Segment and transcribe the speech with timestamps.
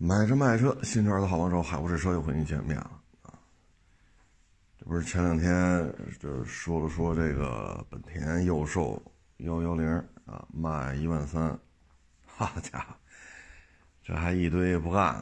[0.00, 3.34] 买车卖车，新车的好帮手，海沃士车又和您见面了啊！
[4.78, 9.02] 这不是前两天就说了说这个本田又售
[9.38, 9.88] 幺幺零
[10.24, 11.58] 啊，卖一万三，
[12.24, 12.94] 好家伙，
[14.00, 15.14] 这还一堆不干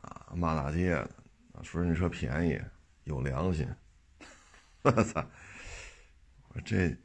[0.00, 1.10] 啊，骂大街的
[1.52, 2.58] 啊，说人家车便宜，
[3.04, 3.68] 有良心，
[4.80, 5.22] 我操！
[6.54, 6.96] 我这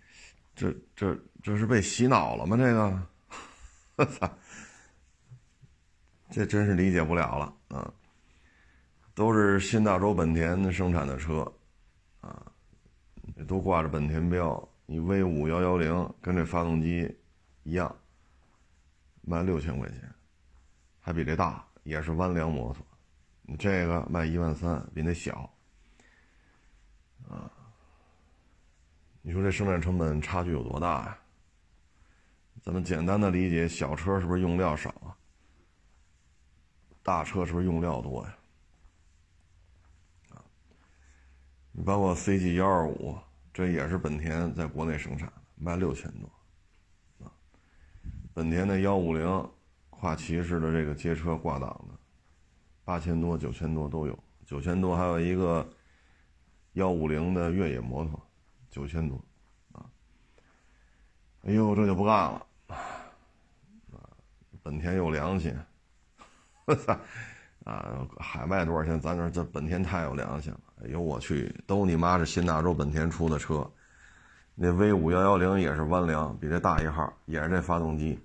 [0.55, 1.13] 这这
[1.43, 2.55] 这是被洗脑了吗？
[2.55, 3.07] 这个，
[3.97, 4.37] 我操！
[6.29, 7.93] 这真是理解不了了啊！
[9.15, 11.51] 都是新大洲本田生产的车，
[12.21, 12.45] 啊，
[13.47, 14.69] 都挂着本田标。
[14.85, 17.17] 你 V 五幺幺零跟这发动机
[17.63, 17.93] 一样，
[19.21, 20.13] 卖六千块钱，
[20.99, 22.85] 还比这大，也是弯梁摩托。
[23.41, 25.49] 你这个卖一万三，比那小，
[27.27, 27.51] 啊，
[29.21, 31.17] 你说这生产成本差距有多大呀？
[32.61, 35.16] 咱们简单的理解，小车是不是用料少啊？
[37.07, 38.37] 大车是不是用料多呀？
[40.31, 40.43] 啊，
[41.71, 43.17] 你包括 CG 幺二五，
[43.53, 46.29] 这也是本田在国内生产的，卖六千多，
[47.25, 47.31] 啊，
[48.33, 49.49] 本田的幺五零
[49.89, 51.97] 跨骑式的这个街车挂档的，
[52.83, 55.65] 八千多、九千多都有，九千多还有一个
[56.73, 58.21] 幺五零的越野摩托，
[58.69, 59.17] 九千多，
[59.71, 59.89] 啊，
[61.43, 64.11] 哎呦，这就不干了，啊，
[64.61, 65.57] 本田有良心。
[66.67, 66.99] 我操！
[67.63, 68.99] 啊，海外多少钱？
[68.99, 70.59] 咱这这本田太有良心了。
[70.83, 73.65] 哎呦我去，都你妈是新大洲本田出的车，
[74.53, 78.19] 那 V 五幺幺零也是弯梁，比这大一号，也是这发动机，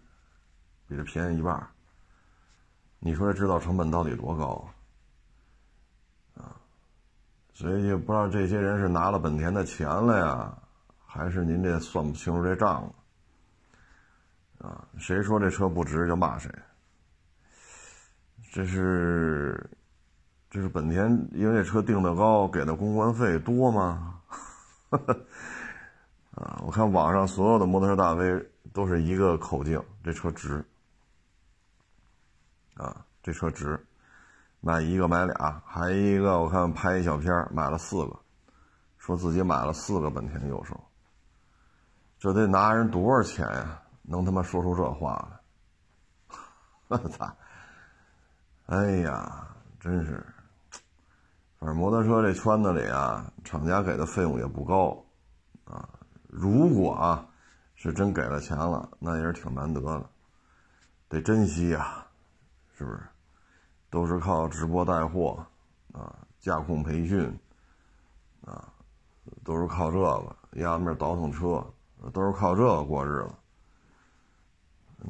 [0.89, 1.69] 比这便宜一半。
[2.98, 4.69] 你说这制造成本到底多高
[6.35, 6.43] 啊？
[6.43, 6.57] 啊，
[7.55, 10.59] 所以就不知道这些人是拿了本田的钱了呀，
[11.07, 14.69] 还是您这算不清楚这账了？
[14.69, 16.51] 啊，谁说这车不值就骂谁。
[18.55, 19.70] 这是，
[20.50, 24.20] 这是本田，因为这车定的高，给的公关费多吗？
[26.36, 30.62] 啊，我看网上所有的摩托车大 V 都是一个口径，这车值。
[32.74, 33.83] 啊，这车值，
[34.61, 38.14] 买一个买俩，还一个我看拍一小片买了四个，
[38.98, 40.79] 说自己买了四个本田右手，
[42.18, 43.80] 这得拿人多少钱呀？
[44.02, 46.36] 能他妈说出这话来？
[47.02, 47.35] 我操！
[48.73, 50.25] 哎呀，真是，
[51.59, 54.97] 反正摩托车这圈子里啊，厂家给的费用也不高，
[55.65, 55.87] 啊，
[56.27, 57.29] 如果啊
[57.75, 60.11] 是真给了钱了，那也是挺难得的，
[61.07, 62.07] 得珍惜呀，
[62.73, 62.99] 是不是？
[63.91, 65.45] 都是靠直播带货，
[65.93, 67.39] 啊，驾控培训，
[68.47, 68.73] 啊，
[69.45, 71.63] 都是靠这个压面倒腾车，
[72.11, 73.35] 都是靠这个过日子。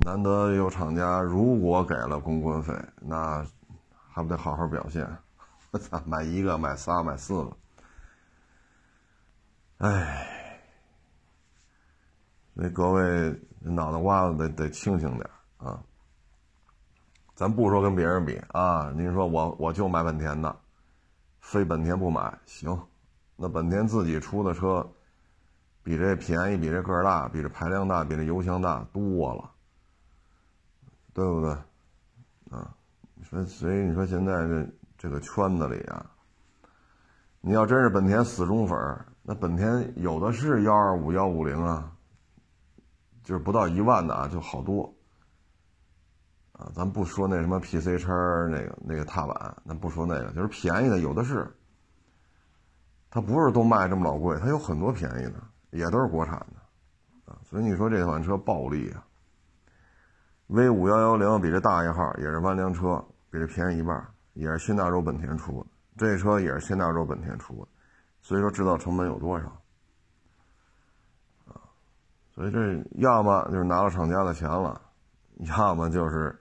[0.00, 3.44] 难得有厂家，如果给了公关费，那
[4.08, 5.06] 还不得好好表现？
[5.70, 7.56] 我操，买一个，买仨，买四个，
[9.78, 10.60] 哎，
[12.54, 15.82] 那各位脑袋瓜子得得清醒点啊！
[17.34, 20.54] 咱不说跟别人比啊，您说我我就买本田的，
[21.40, 22.78] 非本田不买，行，
[23.36, 24.90] 那本田自己出的车，
[25.82, 29.50] 比这便宜，比这个儿大，比这排量大，比这油箱大多了。
[31.14, 31.50] 对不对？
[32.50, 32.74] 啊，
[33.28, 34.68] 所以所以你说现在这
[34.98, 36.10] 这个圈子里啊，
[37.40, 41.92] 你要真是本田死忠粉儿那本田有的是幺二五幺五零啊，
[43.22, 44.94] 就是不到一万的啊，就好多。
[46.52, 48.12] 啊，咱不说那什么 PC 叉
[48.50, 51.50] 那个那个踏板，咱不说那个，就是便宜的有的是。
[53.10, 55.34] 它不是都卖这么老贵，它有很多便宜的，
[55.70, 59.04] 也都是国产的，啊，所以你说这款车暴利啊。
[60.52, 65.70] V 五幺幺零比这大一号，也是弯梁车，比这便宜一半，也是新大洲本田出的。
[65.96, 67.68] 这车也是新大洲本田出的，
[68.20, 69.46] 所以说制造成本有多少？
[71.46, 71.56] 啊，
[72.34, 74.78] 所以这要么就是拿了厂家的钱了，
[75.38, 76.38] 要么就是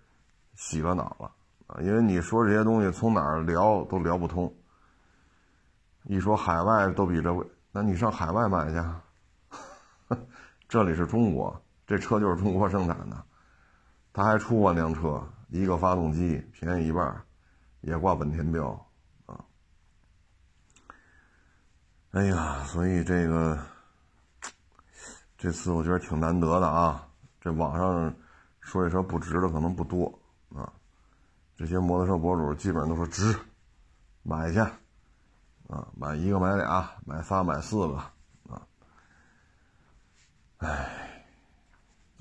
[0.55, 1.31] 洗了脑了
[1.67, 1.79] 啊！
[1.79, 4.53] 因为你说这些东西从哪儿聊都聊不通。
[6.03, 10.17] 一说海外都比这贵，那你上海外买去，
[10.67, 13.23] 这里是中国，这车就是中国生产的。
[14.13, 17.23] 他还出过辆车，一个发动机便宜一半，
[17.79, 18.67] 也挂本田标，
[19.25, 19.39] 啊，
[22.11, 23.57] 哎呀，所以这个
[25.37, 27.07] 这次我觉得挺难得的啊。
[27.39, 28.13] 这网上
[28.59, 30.19] 说这车不值的可能不多
[30.53, 30.71] 啊，
[31.55, 33.33] 这些摩托车博主基本上都说值，
[34.23, 34.59] 买去，
[35.69, 37.95] 啊，买一个买俩，买仨买四个，
[38.49, 38.67] 啊，
[40.57, 41.10] 哎。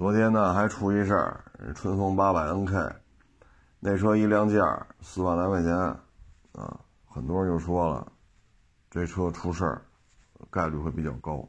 [0.00, 1.44] 昨天呢还出一事儿，
[1.74, 2.90] 春风八百 NK
[3.80, 5.76] 那车一亮价四万来块钱，
[6.52, 8.10] 啊，很多人就说了，
[8.90, 9.82] 这车出事儿
[10.50, 11.46] 概率会比较高。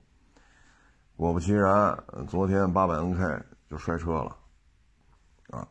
[1.16, 4.36] 果不其然，昨天八百 NK 就摔车了，
[5.52, 5.66] 啊，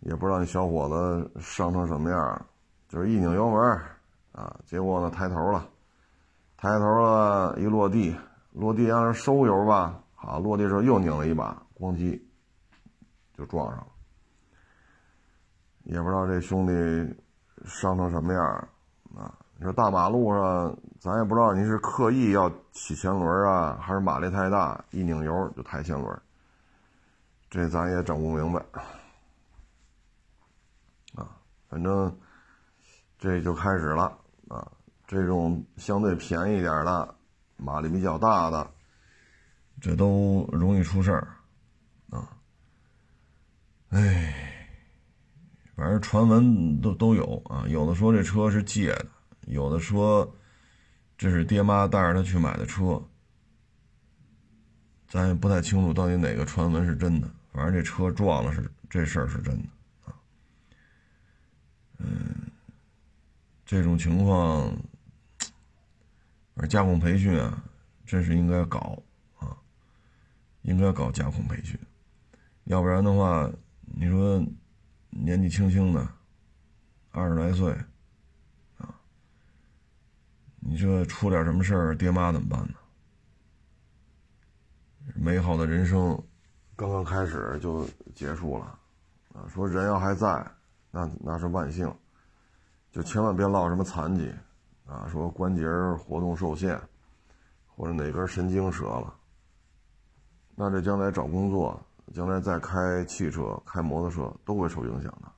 [0.00, 2.46] 也不知道那小伙子伤成什么样，
[2.88, 3.60] 就是一拧油门，
[4.32, 5.68] 啊，结果呢抬头了，
[6.56, 8.16] 抬头了一落地，
[8.52, 12.22] 落地让人收油吧，好，落地时候又拧了一把，咣叽
[13.36, 13.86] 就撞上了。
[15.82, 16.72] 也不知道这兄弟
[17.64, 18.44] 伤成什么样
[19.16, 19.34] 啊！
[19.56, 26.22] 你说大马路上，咱也不知道你是刻意要起前轮啊，还是马力太大，一拧油就抬前轮，
[27.50, 28.60] 这咱也整不明白
[31.16, 31.36] 啊。
[31.68, 32.16] 反正
[33.18, 34.04] 这就开始了
[34.48, 34.70] 啊，
[35.06, 37.14] 这种相对便宜点的，
[37.56, 38.70] 马力比较大的，
[39.80, 41.36] 这都容易出事儿。
[43.92, 44.48] 哎。
[45.74, 49.06] 反正传闻都都有啊，有的说这车是借的，
[49.46, 50.36] 有的说
[51.16, 53.02] 这是爹妈带着他去买的车，
[55.08, 57.28] 咱也不太清楚到底哪个传闻是真的。
[57.52, 59.68] 反正这车撞了是这事儿是真的
[60.04, 60.14] 啊。
[61.98, 62.50] 嗯，
[63.64, 64.76] 这种情况，
[66.54, 67.64] 而驾控培训啊，
[68.04, 69.02] 真是应该搞
[69.38, 69.56] 啊，
[70.62, 71.76] 应该搞驾控培训，
[72.64, 73.50] 要不然的话，
[73.82, 74.44] 你说。
[75.14, 76.08] 年纪轻轻的，
[77.10, 77.70] 二十来岁，
[78.78, 78.88] 啊，
[80.58, 82.74] 你这出点什么事儿，爹妈怎么办呢？
[85.14, 86.18] 美好的人生
[86.74, 88.78] 刚刚开始就结束了，
[89.34, 90.50] 啊，说人要还在，
[90.90, 91.94] 那那是万幸，
[92.90, 94.32] 就千万别落什么残疾，
[94.86, 95.68] 啊，说关节
[95.98, 96.80] 活动受限，
[97.66, 99.14] 或者哪根神经折了，
[100.54, 101.78] 那这将来找工作。
[102.12, 105.32] 将来再开汽车、开摩托车都会受影响的。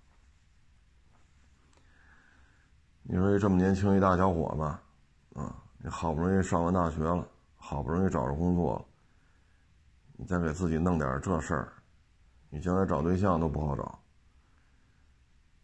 [3.02, 7.24] 你说这么年轻一大小伙子，啊，你好不容易上完大学了，
[7.56, 8.84] 好不容易找着工作了，
[10.16, 11.72] 你再给自己弄点这事儿，
[12.50, 13.82] 你将来找对象都不好找。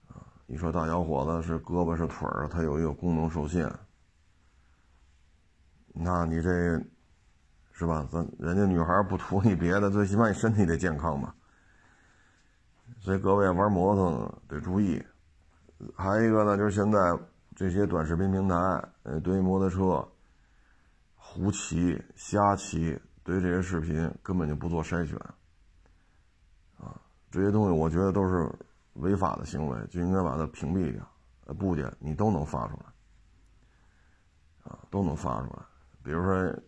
[0.08, 3.68] 啊，你说大小伙子是胳膊是腿儿，他有一个功能受限，
[5.92, 6.80] 那你这。
[7.80, 8.06] 是吧？
[8.12, 11.34] 咱人家女孩不图你别的，最起码你身体得健康吧。
[12.98, 15.02] 所以各位玩摩托得注意。
[15.96, 16.98] 还有一个呢，就是现在
[17.56, 18.54] 这些短视频平台，
[19.04, 20.06] 呃，对于摩托车
[21.14, 25.16] 胡骑、瞎骑，对于这些视频根本就不做筛选。
[26.76, 27.00] 啊，
[27.30, 28.46] 这些东西我觉得都是
[28.92, 31.02] 违法的行为，就应该把它屏蔽掉。
[31.46, 35.62] 呃，不的，你都能发出来，啊，都能发出来。
[36.02, 36.62] 比如说。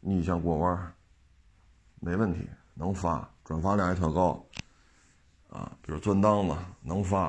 [0.00, 0.94] 逆向过弯
[2.00, 4.42] 没问题，能发，转发量也特高，
[5.50, 7.26] 啊，比如钻裆子能发，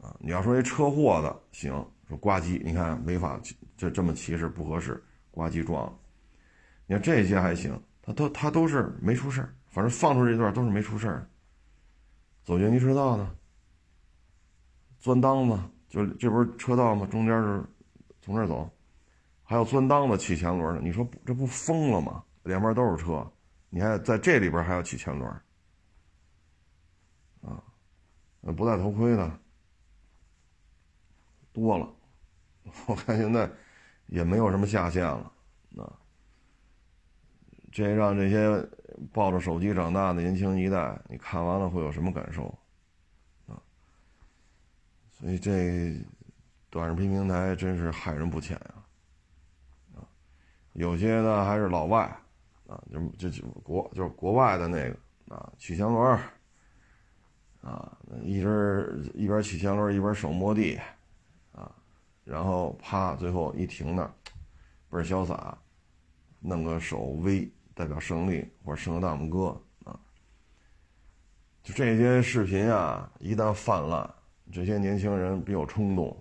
[0.00, 1.72] 啊，你要说一车祸的行，
[2.08, 3.40] 说呱唧，你看违法，
[3.76, 5.02] 这这么骑是不合适，
[5.32, 5.92] 呱唧撞，
[6.86, 11.28] 你看这些还行，他都他都是没出事反正放出这段都是没出事
[12.44, 13.34] 走应急车道呢，
[15.00, 17.06] 钻裆子，就这不是车道吗？
[17.10, 17.64] 中间是
[18.20, 18.70] 从这儿走。
[19.48, 22.22] 还有钻裆的起前轮的，你说这不疯了吗？
[22.42, 23.26] 两边都是车，
[23.70, 25.30] 你还在这里边还要起前轮，
[27.40, 27.56] 啊，
[28.54, 29.40] 不戴头盔的
[31.50, 31.90] 多了，
[32.86, 33.50] 我看现在
[34.08, 35.32] 也没有什么下限了，
[35.78, 35.96] 啊，
[37.72, 38.68] 这让这些
[39.14, 42.46] 抱着手机长大的年轻一代，你看完了会有什么感受？
[43.46, 43.56] 啊，
[45.10, 45.98] 所以这
[46.68, 48.74] 短视频平台真是害人不浅呀。
[50.78, 52.04] 有些呢还是老外，
[52.68, 56.16] 啊，就就就国就是国外的那个啊，起前轮
[57.60, 60.78] 啊，一直一边起前轮一边手摸地，
[61.50, 61.74] 啊，
[62.24, 64.12] 然后啪，最后一停那儿，
[64.88, 65.58] 倍儿潇洒，
[66.38, 69.98] 弄个手 V 代表胜利或者伸个大拇哥啊，
[71.64, 74.08] 就这些视频啊，一旦泛滥，
[74.52, 76.16] 这些年轻人比较冲动，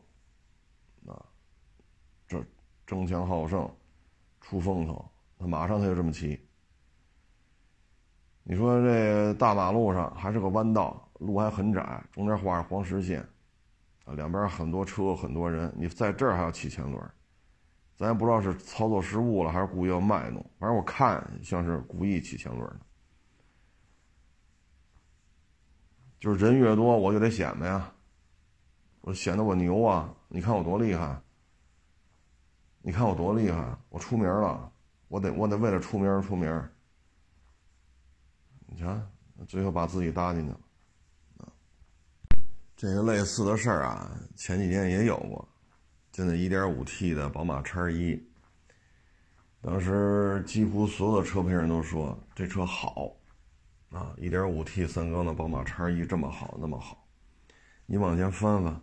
[1.06, 1.14] 啊，
[2.28, 2.44] 这
[2.88, 3.72] 争强好胜。
[4.50, 5.06] 出风头，
[5.38, 6.40] 他马上他就这么骑。
[8.44, 13.20] 你说这大马路上还是个弯道，路还很窄，中间画着黄实线，
[14.06, 16.98] 啊，两边很多车很多人，你在这儿还要起前轮，
[17.98, 22.80] 咱也不知道是操作失误了还是故意要卖弄，反正我看像是故意起前轮的。
[26.22, 27.94] 就是人越多，我就得显摆呀，
[29.02, 30.16] 我显得我牛啊！
[30.30, 31.22] 你看我多厉害。
[32.88, 34.72] 你看我多厉害，我出名了，
[35.10, 36.70] 我得我得为了出名而出名。
[38.66, 38.98] 你瞧，
[39.46, 40.52] 最后把自己搭进去
[41.38, 41.52] 了，
[42.78, 45.46] 这个类似的事儿啊，前几年也有过，
[46.14, 48.26] 就那 1.5T 的宝马叉一，
[49.62, 53.12] 当时几乎所有的车评人都说这车好，
[53.90, 57.06] 啊，1.5T 三缸的宝马叉一这么好那么好，
[57.86, 58.82] 你往前翻翻，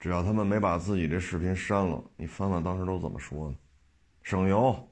[0.00, 3.56] 只要他们没把自己这视频删了，你翻翻当时都怎么说的？
[4.22, 4.88] 省油，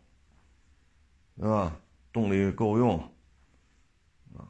[1.36, 1.76] 对吧？
[2.12, 2.98] 动力够用，
[4.34, 4.48] 啊，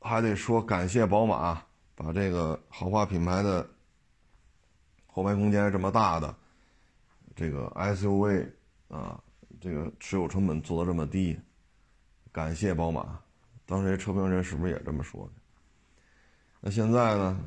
[0.00, 1.62] 还得说感谢宝马
[1.94, 3.66] 把这个豪华品牌的
[5.06, 6.36] 后排空间这么大的
[7.34, 8.46] 这个 SUV
[8.88, 9.18] 啊，
[9.60, 11.38] 这个持有成本做的这么低，
[12.30, 13.18] 感谢宝马。
[13.64, 15.32] 当时这车评人是不是也这么说的？
[16.60, 17.40] 那现在呢？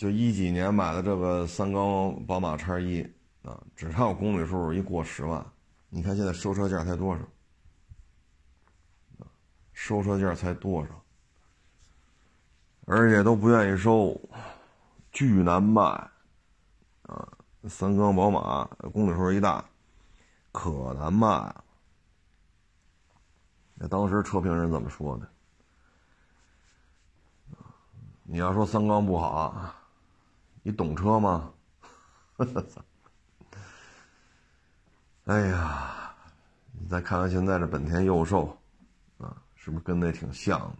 [0.00, 3.02] 就一几年买的这个三缸宝马叉一
[3.42, 5.44] 啊，只要公里数一过十万。
[5.90, 7.22] 你看现在收车价才多少？
[9.74, 11.04] 收车价才多少？
[12.86, 14.18] 而且都不愿意收，
[15.12, 15.82] 巨难卖，
[17.02, 17.28] 啊，
[17.68, 18.64] 三缸宝马
[18.94, 19.62] 公里数一大，
[20.50, 21.54] 可难卖。
[23.74, 25.28] 那当时车评人怎么说的？
[28.22, 29.74] 你要说三缸不好，
[30.62, 31.52] 你懂车吗？
[35.24, 36.14] 哎呀，
[36.72, 38.56] 你再看看现在这本田佑兽，
[39.18, 40.76] 啊，是不是跟那挺像的？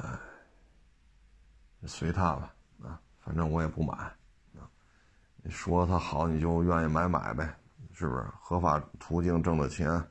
[0.00, 0.18] 哎，
[1.86, 4.14] 随他吧，啊，反正我也不买，啊，
[5.42, 7.56] 你说它好，你就愿意买买呗，
[7.92, 8.24] 是不是？
[8.40, 10.02] 合法途径挣的钱，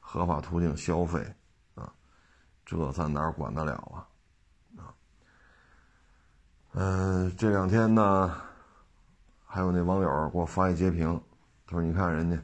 [0.00, 1.34] 合法途径消费，
[1.74, 1.92] 啊，
[2.66, 3.72] 这咱哪管得了？
[3.72, 4.06] 啊，
[6.76, 8.34] 嗯，这两天呢，
[9.46, 11.20] 还有那网友给我发一截屏。
[11.64, 12.36] 他说：“你看人家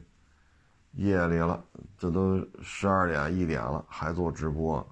[0.93, 1.61] 夜里了，
[1.97, 4.87] 这都十二点一点了，还做直播，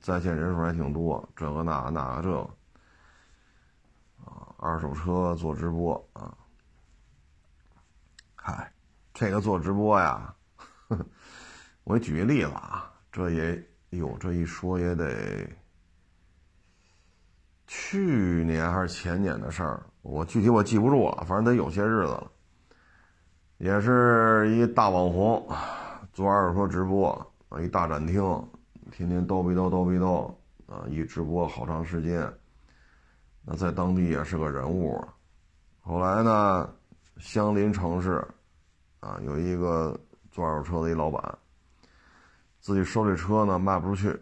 [0.00, 1.28] 在线人数还挺多。
[1.34, 2.38] 这个那那个这个
[4.24, 6.32] 啊，二手车做直播啊。
[8.36, 8.72] 嗨，
[9.12, 10.32] 这个做直播呀，
[11.82, 15.48] 我举个例子啊，这也有这一说也得
[17.76, 22.30] 去年还是前年的事儿，我具体我记不住了，反正得有些日子了。”
[23.58, 25.44] 也是一大网红，
[26.12, 27.10] 做二手车直播
[27.48, 28.22] 啊，一大展厅，
[28.92, 30.32] 天天叨逼叨叨逼叨
[30.66, 32.32] 啊，一直播好长时间。
[33.44, 35.04] 那在当地也是个人物。
[35.80, 36.70] 后来呢，
[37.18, 38.24] 相邻城市
[39.00, 39.98] 啊，有一个
[40.30, 41.38] 做二手车的一老板，
[42.60, 44.16] 自己收这车呢卖不出去，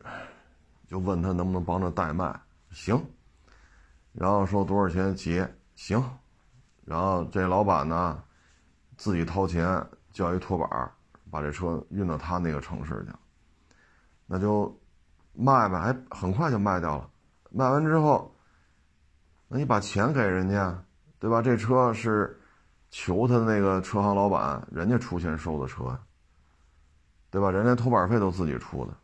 [0.87, 2.35] 就问他能不能帮着代卖，
[2.71, 2.99] 行。
[4.13, 6.03] 然后说多少钱结，行。
[6.85, 8.23] 然后这老板呢。
[8.99, 10.69] 自己掏钱叫一拖板
[11.29, 13.13] 把这车运到他那个城市去，
[14.27, 14.73] 那就
[15.33, 17.11] 卖呗，还很快就卖掉了。
[17.51, 18.33] 卖完之后，
[19.49, 20.81] 那你把钱给人家，
[21.19, 21.43] 对吧？
[21.43, 22.39] 这车是
[22.91, 25.99] 求他的那个车行老板，人家出钱收的车，
[27.29, 27.51] 对吧？
[27.51, 28.95] 人家拖板费都自己出的，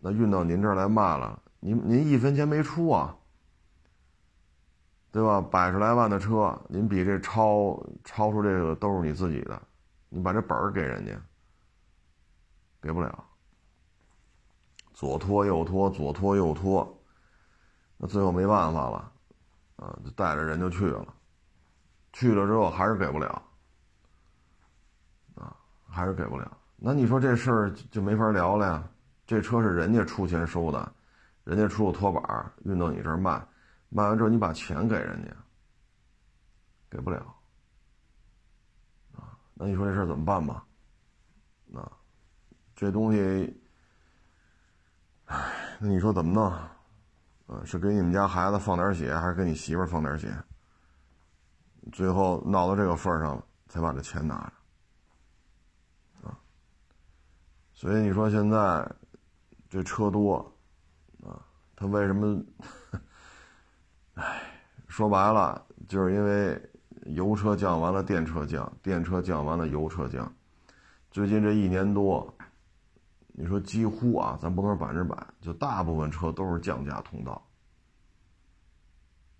[0.00, 3.14] 那运到您这儿来卖了，您您一分钱没出啊？
[5.14, 5.40] 对吧？
[5.40, 9.62] 百十来万的车，您比这超超出这个都是你自己的，
[10.08, 11.12] 你把这本儿给人家，
[12.82, 13.24] 给不了。
[14.92, 17.00] 左拖右拖，左拖右拖，
[17.96, 19.12] 那最后没办法了，
[19.76, 21.06] 啊，就带着人就去了，
[22.12, 23.40] 去了之后还是给不了，
[25.36, 25.54] 啊，
[25.88, 26.58] 还是给不了。
[26.74, 28.84] 那你说这事儿就没法聊了呀？
[29.28, 30.92] 这车是人家出钱收的，
[31.44, 33.40] 人家出个拖板运到你这儿卖。
[33.96, 35.30] 卖完之后，你把钱给人家，
[36.90, 37.32] 给不了，
[39.16, 40.66] 啊，那你说这事怎么办吧？
[41.72, 41.92] 啊，
[42.74, 43.62] 这东西，
[45.26, 46.42] 唉，那你说怎么弄？
[47.46, 50.34] 啊，是给你们家孩子放点血，还是给你媳妇放点血？
[51.92, 54.52] 最后闹到这个份上了，才把这钱拿
[56.20, 56.36] 着，啊，
[57.72, 58.92] 所以你说现在
[59.68, 60.52] 这车多，
[61.22, 61.46] 啊，
[61.76, 62.44] 他为什么？
[64.14, 64.42] 唉，
[64.86, 66.60] 说白了，就是因为
[67.06, 70.32] 油车降完了，电车降，电车降完了，油车降。
[71.10, 72.32] 最近这一年多，
[73.28, 77.44] 你说几乎啊，咱不能说百分之百，就大部分车都是降价通道。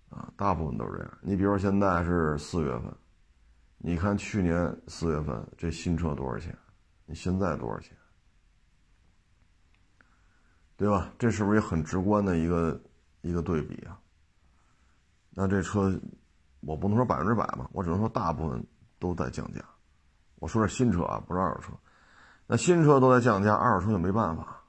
[0.09, 1.17] 啊，大部分都是这样。
[1.21, 2.93] 你比如说现在是四月份，
[3.77, 6.57] 你看去年四月份这新车多少钱？
[7.05, 7.95] 你现在多少钱？
[10.77, 11.11] 对吧？
[11.17, 12.81] 这是不是也很直观的一个
[13.21, 13.97] 一个对比啊？
[15.37, 15.93] 那这车，
[16.61, 18.65] 我不能说百分之百吧，我只能说大部分
[18.97, 19.61] 都在降价。
[20.39, 21.73] 我说是新车啊，不是二手车。
[22.47, 24.61] 那新车都在降价，二手车就没办法。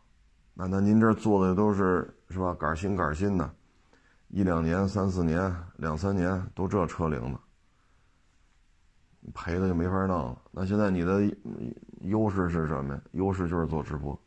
[0.55, 2.53] 那那您这做的都是是吧？
[2.59, 3.49] 杆新杆新的，
[4.29, 7.41] 一两年、三四年、两三年都这车龄了，
[9.33, 10.43] 赔的就没法弄了。
[10.51, 11.21] 那现在你的
[12.01, 13.01] 优势是什么呀？
[13.13, 14.21] 优势就是做直播。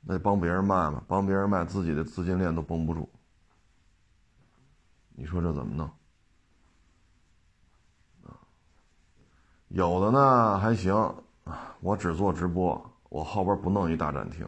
[0.00, 3.08] 那帮别人卖嘛，帮别人卖，自己的资金链都绷不住。
[5.18, 5.90] 你说这怎么弄？
[9.66, 10.94] 有的呢还行，
[11.80, 14.46] 我只做直播，我后边不弄一大展厅，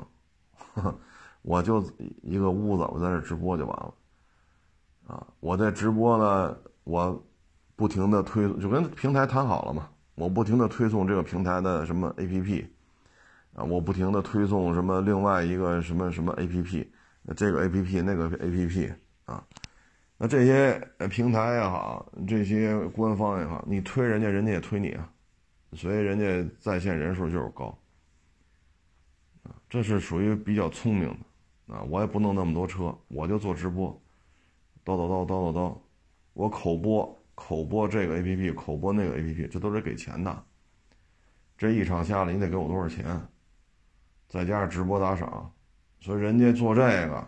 [1.43, 1.85] 我就
[2.23, 3.95] 一个屋子，我在这直播就完了。
[5.09, 7.21] 啊，我在直播呢，我
[7.75, 12.65] 不停的推，就跟平台谈好了嘛，我不停的推送这个平台的什么 APP，
[13.55, 16.87] 啊，我不停的推送什么另外一个什么什么 APP，
[17.37, 19.45] 这个 APP 那个 APP 啊。
[20.23, 25.11] 那这些平台也好，这些官方也好，你推人家，人家也推你啊，
[25.73, 27.75] 所以人家在线人数就是高，
[29.45, 31.09] 啊，这是属于比较聪明
[31.67, 33.99] 的，啊，我也不弄那么多车，我就做直播，
[34.85, 35.75] 叨叨叨叨叨叨，
[36.35, 40.45] 我口播口播这个 A P P，口播那个 A P P，这都是给钱的，
[41.57, 43.19] 这一场下来你得给我多少钱，
[44.29, 45.51] 再加上直播打赏，
[45.99, 47.27] 所以人家做这个，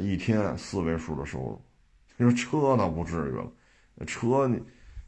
[0.00, 1.62] 一天四位数的收入。
[2.20, 3.50] 你说车倒不至于了，
[4.06, 4.62] 车你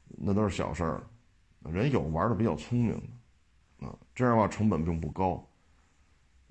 [0.07, 1.03] 那都是小事儿，
[1.71, 2.93] 人有玩的比较聪明
[3.79, 5.47] 的，啊，这样的话成本并不高，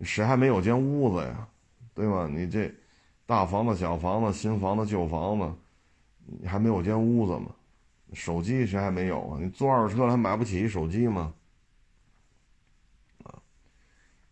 [0.04, 1.48] 谁还没有间屋子呀，
[1.96, 2.28] 对吧？
[2.28, 2.72] 你这
[3.26, 5.52] 大房子、小房子、新房子、旧房子，
[6.28, 7.48] 你还没有间屋子吗？
[8.14, 9.40] 手机谁还没有啊？
[9.42, 11.34] 你坐二手车还买不起一手机吗？
[13.24, 13.42] 啊，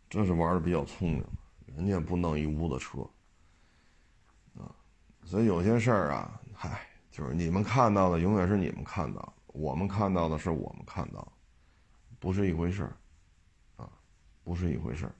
[0.07, 1.25] 这是玩的比较聪明，
[1.75, 2.99] 人家不弄一屋子车。
[5.29, 6.81] 所以有些事儿啊，嗨，
[7.11, 11.31] 就是你们看到的永远是你们看到，我们看到的是我们看到，
[12.17, 12.97] 不是一回事儿，
[13.75, 13.87] 啊，
[14.43, 15.13] 不是一回事儿。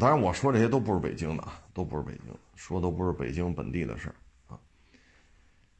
[0.00, 4.16] 当然我说这些都不是北京的啊，都不是北京，说都不是北京本地的事儿
[4.52, 4.58] 啊。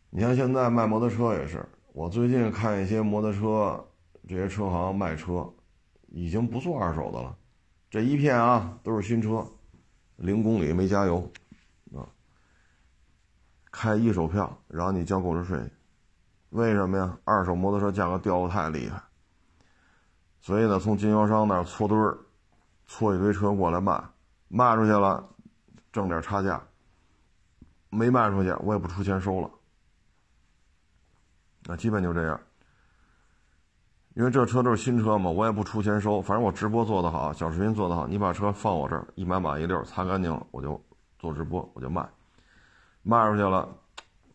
[0.08, 3.84] 你像现在卖摩托车也是，我最近看一些摩托车
[4.28, 5.52] 这些车行卖车，
[6.06, 7.36] 已经不做二手的了，
[7.90, 9.44] 这一片啊都是新车，
[10.18, 11.28] 零公里没加油。
[13.78, 15.70] 开一手票，然后你交购置税，
[16.48, 17.18] 为什么呀？
[17.24, 19.02] 二手摩托车价格掉的太厉害，
[20.40, 22.16] 所以呢，从经销商那儿搓堆儿，
[22.86, 24.02] 搓一堆车过来卖，
[24.48, 25.22] 卖出去了，
[25.92, 26.58] 挣点差价；
[27.90, 29.50] 没卖出去，我也不出钱收了。
[31.64, 32.40] 那基本就这样，
[34.14, 40.82] 因为这车都是新车嘛，我也不出钱收，反正我直播做得好，小视频做得好，你把车放我这儿，一买满一溜，擦干净了，我就
[41.18, 42.08] 做直播，我就卖。
[43.08, 43.68] 卖出去了，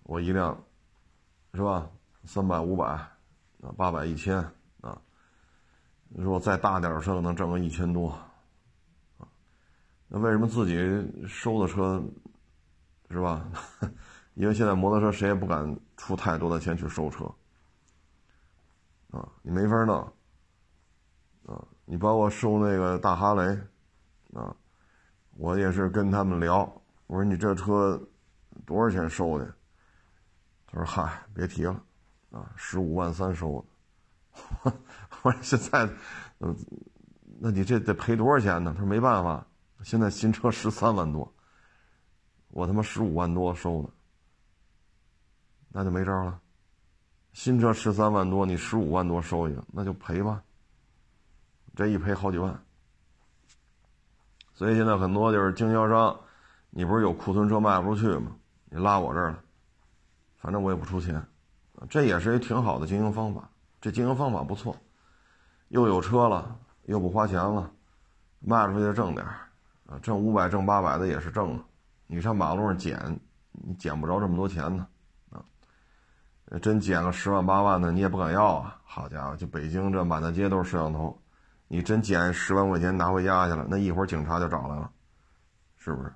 [0.03, 0.57] 我一辆，
[1.53, 1.89] 是吧？
[2.23, 3.11] 三百、五百，啊，
[3.75, 4.37] 八百、一千，
[4.79, 4.97] 啊，
[6.07, 8.07] 你说再大点的车能挣个一千多，
[9.17, 9.27] 啊，
[10.07, 12.01] 那为什么自己收的车，
[13.09, 13.45] 是吧？
[14.35, 17.25] 因为现在摩托车谁也不敢出太多的钱去收车，
[19.09, 19.99] 啊，你没法弄，
[21.45, 23.43] 啊，你包括收那个大哈雷，
[24.33, 24.55] 啊，
[25.35, 28.01] 我也是跟他们聊，我说你这车。
[28.65, 29.55] 多少钱收的？
[30.67, 31.83] 他说：“嗨，别提了，
[32.31, 33.65] 啊，十五万三收
[34.63, 34.73] 的。
[35.23, 35.85] ”我说：“现在，
[36.39, 36.55] 嗯，
[37.39, 39.45] 那你这得赔多少钱呢？”他说：“没办法，
[39.83, 41.29] 现在新车十三万多，
[42.51, 43.89] 我他妈十五万多收的，
[45.67, 46.39] 那就没招了。
[47.33, 50.41] 新车十三万多，你十五万多收一个，那就赔吧。
[51.75, 52.63] 这一赔好几万，
[54.53, 56.17] 所以现在很多就是经销商，
[56.69, 58.37] 你不是有库存车卖不出去吗？”
[58.73, 59.43] 你拉我这儿了，
[60.37, 61.21] 反正我也不出钱，
[61.89, 63.49] 这也是一挺好的经营方法。
[63.81, 64.73] 这经营方法不错，
[65.67, 67.69] 又有车了，又不花钱了，
[68.39, 69.35] 卖出去挣点儿，
[69.87, 71.65] 啊，挣五百挣八百的也是挣了。
[72.07, 73.19] 你上马路上捡，
[73.51, 74.87] 你捡不着这么多钱呢，
[75.31, 75.43] 啊，
[76.61, 78.79] 真捡个十万八万的你也不敢要啊。
[78.85, 81.21] 好家伙，就北京这满大街都是摄像头，
[81.67, 84.89] 你真捡十万块钱拿回家去了，那一会儿警察就找来了，
[85.75, 86.13] 是不是？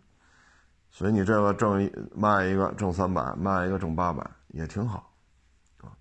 [0.96, 5.12] 所以你这个挣一卖一个挣三百，卖一个挣八百也挺好，
[5.82, 5.92] 啊，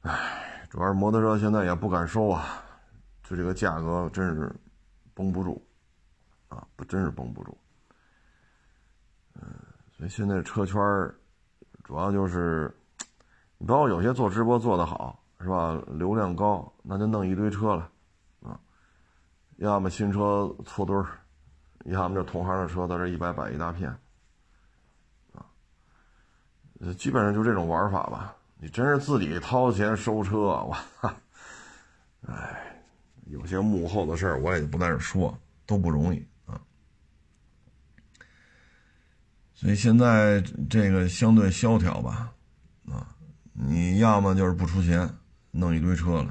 [0.00, 2.64] 唉，主要是摩托车现在也不敢收啊，
[3.22, 4.50] 就这个价格真是
[5.12, 5.62] 绷不住，
[6.48, 7.54] 啊，不真是绷不住，
[9.34, 9.42] 嗯，
[9.94, 10.80] 所以现在车圈
[11.84, 12.74] 主要就是，
[13.58, 15.78] 你包括有些做直播做得好，是吧？
[15.86, 17.90] 流量高，那就弄一堆车了，
[18.40, 18.58] 啊，
[19.56, 21.18] 要么新车搓堆儿。
[21.84, 23.90] 你看我们这同行的车，在这一百摆一大片，
[25.34, 25.44] 啊，
[26.96, 28.36] 基本上就这种玩法吧。
[28.56, 31.12] 你真是自己掏钱收车，我操！
[32.28, 32.80] 哎，
[33.26, 36.60] 有些幕后的事儿我也就不在这说，都不容易啊。
[39.52, 40.40] 所以现在
[40.70, 42.32] 这个相对萧条吧，
[42.88, 43.16] 啊，
[43.52, 45.12] 你要么就是不出钱，
[45.50, 46.28] 弄一堆车来，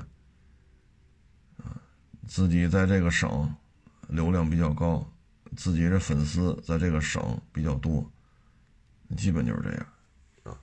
[1.65, 1.75] 啊，
[2.25, 3.53] 自己在这个省
[4.07, 5.05] 流量比较高，
[5.55, 8.03] 自己的粉丝在这个省比较多，
[9.17, 9.85] 基本就是这样，
[10.43, 10.57] 啊，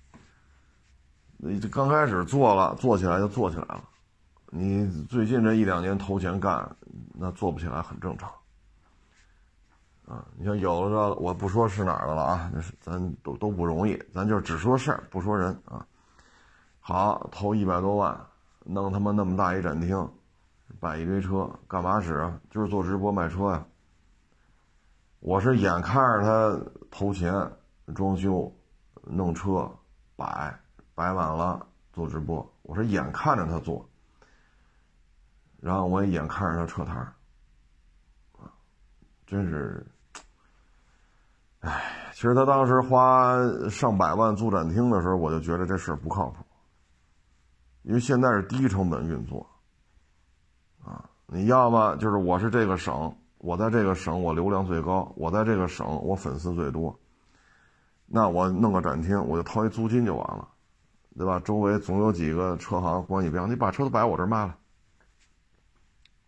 [1.37, 3.85] 你这刚开始做了，做起来就做起来了。
[4.51, 6.75] 你最近这一两年投钱干，
[7.13, 8.31] 那做不起来很正常，
[10.07, 15.87] 啊，你像有的我不说是哪儿的了啊，那是咱都都不容易，咱就只说事儿不说人啊。
[16.81, 18.19] 好，投一百多万，
[18.65, 20.11] 弄他妈那么大一展厅，
[20.81, 22.41] 摆一堆车，干嘛使啊？
[22.51, 23.67] 就是做直播卖车呀。
[25.21, 27.33] 我是眼看着他投钱
[27.95, 28.53] 装修、
[29.03, 29.71] 弄车、
[30.17, 30.57] 摆
[30.95, 33.89] 摆满了做直播，我是眼看着他做。
[35.61, 37.13] 然后我也眼看着他撤摊，
[39.27, 39.85] 真是，
[41.59, 43.37] 哎，其实他当时花
[43.69, 46.45] 上百万租展厅的时候，我就觉得这事不靠谱，
[47.83, 49.45] 因为现在是低成本运作，
[50.85, 56.99] 啊，你要么就是我是这个省，我在这个省我流量最高，我在这个省我粉丝最多，
[58.07, 60.49] 那我弄个展厅，我就掏一租金就完了，
[61.17, 61.41] 对吧？
[61.41, 64.57] 周围总有几个车行关系不好，你把车都摆我这儿卖了。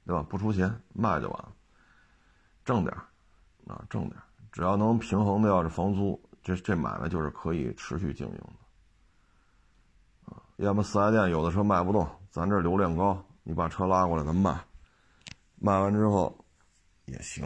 [0.06, 0.26] 对吧？
[0.28, 1.52] 不出钱卖就完了，
[2.64, 2.92] 挣点
[3.68, 4.16] 啊，挣点
[4.50, 10.32] 只要能平衡掉这房租，这这买卖就是可以持续经营的。
[10.32, 14.58] 啊，要么四 S 店有的车卖不动，咱这流量高，你把车拉过来咱卖，
[15.60, 16.44] 卖完之后
[17.10, 17.42] 也行，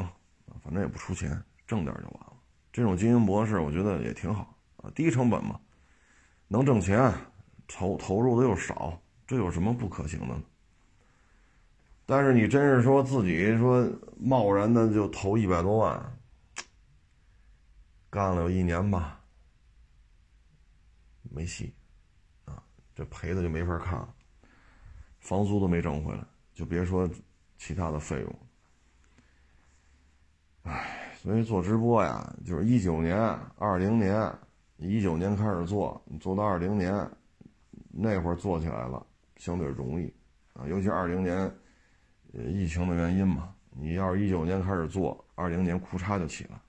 [0.62, 2.32] 反正也不出钱，挣点就完了。
[2.72, 5.60] 这种经营模式我觉得也挺好啊，低成本嘛，
[6.48, 7.12] 能挣钱，
[7.66, 10.42] 投投入的又少，这有什么不可行的呢？
[12.06, 16.18] 但是你真是说自己说贸然的就投一百多万，
[18.10, 19.20] 干了有一年吧，
[21.22, 21.72] 没戏，
[22.44, 22.62] 啊，
[22.94, 24.14] 这赔的就没法看了，
[25.20, 26.22] 房租都没挣回来，
[26.52, 27.08] 就别说
[27.56, 28.38] 其他的费用。
[30.64, 33.16] 唉，所以做直播呀，就是一九年、
[33.56, 34.30] 二零年，
[34.76, 37.10] 一九年开始做，做到二零年，
[37.90, 40.12] 那会儿做起来了，相对容易，
[40.52, 41.50] 啊，尤其二零年。
[42.36, 46.60] 呃，疫情的原因嘛，你要是一九年开始做，二零年库差就起了，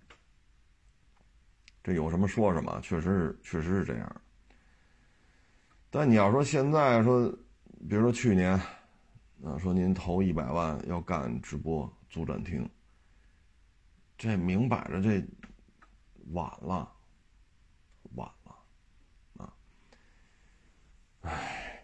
[1.81, 4.21] 这有什么说什么，确实是确实是这样。
[5.89, 7.27] 但你要说现在说，
[7.89, 8.51] 比如说去年，
[9.43, 12.69] 啊，说您投一百万要干直播租展厅，
[14.17, 15.23] 这明摆着这
[16.33, 16.91] 晚了，
[18.15, 18.55] 晚了，
[19.37, 19.53] 啊，
[21.21, 21.83] 唉，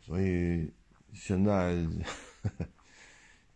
[0.00, 0.72] 所以
[1.12, 1.86] 现在。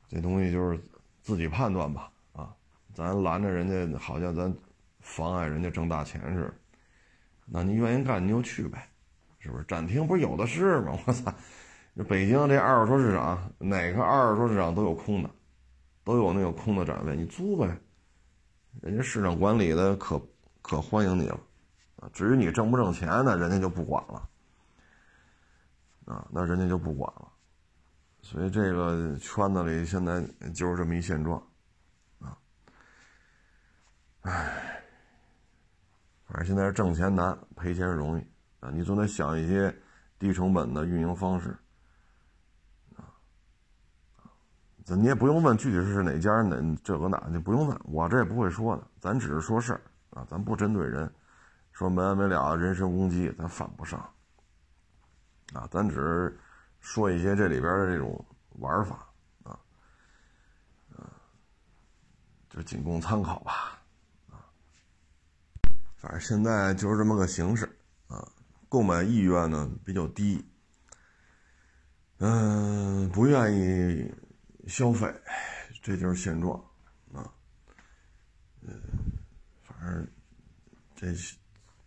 [0.07, 0.79] 这东西就是
[1.23, 2.55] 自己判断吧，啊，
[2.93, 4.55] 咱拦着人家，好像咱
[5.01, 6.55] 妨碍人家挣大钱似的。
[7.47, 8.89] 那你愿意干你就去呗，
[9.41, 9.65] 是不是？
[9.65, 10.97] 展厅不是有的是吗？
[11.07, 11.35] 我操，
[11.97, 15.31] 这北京这二手车市场，哪个二手车市场都有空的，
[16.05, 17.77] 都有那个空的展位，你租呗。
[18.83, 20.21] 人家市场管理的可
[20.63, 21.41] 可欢迎你了，
[21.97, 24.29] 啊，至于你挣不挣钱呢，人家就不管了，
[26.07, 27.31] 啊，那人家就不管了。
[28.23, 31.39] 所以这个圈子里现在就是这么一现状，
[32.21, 32.39] 啊，
[34.23, 34.83] 唉，
[36.27, 38.27] 反正现在是挣钱难，赔钱容易
[38.61, 38.71] 啊！
[38.71, 39.75] 你总得想一些
[40.19, 41.55] 低成本的运营方式，
[42.97, 43.13] 啊，
[44.87, 51.13] 你也不用问具体是哪家哪这个哪，你不用问，我这也不会说的，咱只是说事儿啊，咱不针对人，
[51.73, 53.99] 说没完没了人身攻击，咱犯不上，
[55.53, 56.39] 啊，咱只是。
[56.87, 58.23] 说一些这里边的这种
[58.59, 59.09] 玩法
[59.43, 59.59] 啊，
[60.95, 61.09] 啊，
[62.51, 63.79] 就仅供参考吧，
[64.29, 64.45] 啊，
[65.97, 67.65] 反正现在就是这么个形式
[68.07, 68.29] 啊，
[68.69, 70.45] 购买意愿呢比较低，
[72.19, 74.15] 嗯，不愿意
[74.67, 75.13] 消费，
[75.83, 76.59] 这就是现状
[77.13, 77.33] 啊，
[78.63, 78.81] 嗯，
[79.63, 80.09] 反正
[80.95, 81.07] 这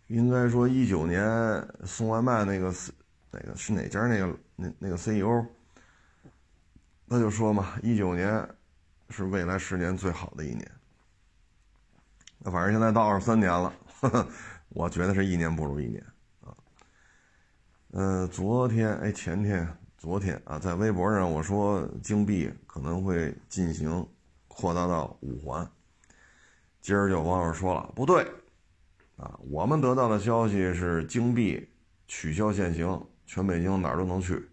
[0.06, 1.22] 应该说一九年
[1.84, 2.92] 送外卖那个是
[3.30, 4.38] 哪个是哪家那个？
[4.60, 5.46] 那那个 CEO，
[7.08, 8.48] 他就说嘛，一九年
[9.10, 10.68] 是未来十年最好的一年。
[12.38, 13.72] 那反正现在到二三年了，
[14.70, 16.04] 我觉得是一年不如一年
[16.40, 16.56] 啊。
[17.92, 19.64] 嗯，昨天哎前天
[19.98, 24.06] 昨天啊，在微博上我说京币可能会进行
[24.46, 25.68] 扩大到五环，
[26.80, 28.24] 今儿就网友说了不对
[29.16, 31.68] 啊，我们得到的消息是京币
[32.06, 33.04] 取消限行。
[33.26, 34.48] 全北京哪儿都能去，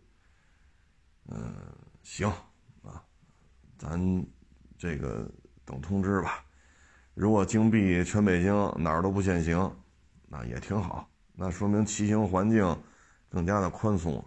[1.30, 1.56] 嗯，
[2.04, 2.28] 行
[2.84, 3.02] 啊，
[3.78, 4.26] 咱
[4.78, 5.26] 这个
[5.64, 6.44] 等通知吧。
[7.14, 9.74] 如果京币全北京哪儿都不限行
[10.28, 11.10] 那也挺好。
[11.34, 12.78] 那说明骑行环境
[13.30, 14.26] 更加的宽松了，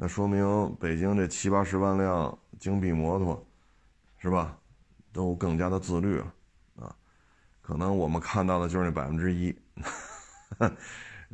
[0.00, 3.44] 那说明北京这七八十万辆金币摩托，
[4.18, 4.56] 是吧？
[5.12, 6.34] 都更加的自律了
[6.76, 6.94] 啊。
[7.60, 9.52] 可能我们看到的就是那百分之一，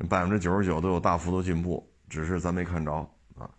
[0.08, 2.90] 百分之九十九都有大幅度进步，只是咱没看着
[3.36, 3.50] 啊。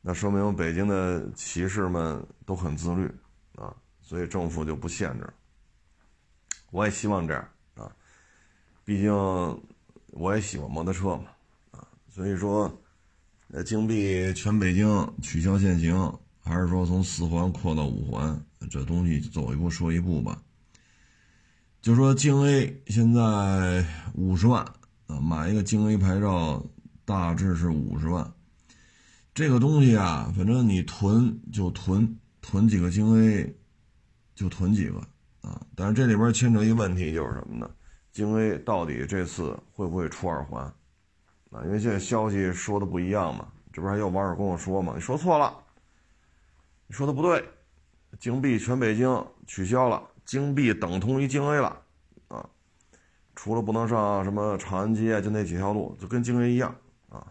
[0.00, 3.12] 那说明北京的骑士们都很自律
[3.56, 5.28] 啊，所以政府就不限制。
[6.70, 7.90] 我也希望这样啊，
[8.84, 9.12] 毕竟。
[10.12, 11.24] 我也喜欢摩托车嘛，
[11.72, 12.72] 啊，所以说，
[13.52, 20.42] 呃，京 B 全北京取消限行，还是说从四环扩到五环，这东西走一步说一步吧。
[21.80, 24.64] 就说京 A 现在五十万
[25.06, 26.66] 啊，买一个京 A 牌照
[27.04, 28.28] 大致是五十万。
[29.32, 33.54] 这个东西啊，反正你囤就囤，囤几个京 A
[34.34, 34.98] 就囤几个
[35.40, 35.64] 啊。
[35.76, 37.70] 但是这里边牵扯一个问题就是什么呢？
[38.10, 40.74] 京 A 到底这次会不会出二环？
[41.50, 45.56] 啊，因为现在消息说的不一样嘛，这不还有网友跟我说嘛，你说错了，
[46.86, 47.48] 你说的不对，
[48.18, 51.80] 京 B 全北京取消了，京 B 等同于京 A 了，
[52.28, 52.48] 啊，
[53.34, 56.74] 除了不能上什么长安街，就那几条路，就跟京 A 一样
[57.08, 57.26] 啊，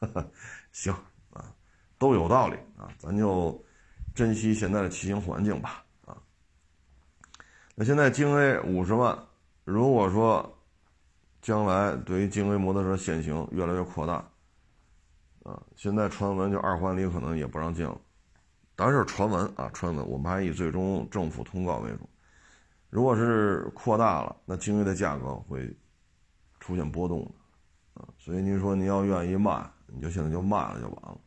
[0.72, 0.92] 行
[1.32, 1.54] 啊，
[1.98, 3.62] 都有道理啊，咱就
[4.14, 6.16] 珍惜现在的骑行环境吧，啊，
[7.74, 9.16] 那现在京 A 五十万。
[9.64, 10.51] 如果说
[11.42, 14.14] 将来对于京 A 摩托车限行越来越扩大，
[15.42, 18.00] 啊，现在传闻就二环里可能也不让进了，
[18.76, 22.08] 当然是传闻啊，传闻，我们还以最终政府通告为主。
[22.90, 25.76] 如果是扩大了，那京 A 的价格会
[26.60, 31.18] 出现波动的，啊，所以您说您要愿意卖，你就现在就卖了就完了。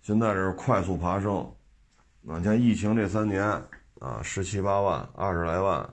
[0.00, 1.36] 现在是快速爬升，
[2.26, 3.44] 啊，像疫情这三年
[4.00, 5.88] 啊，十七八万，二十来万。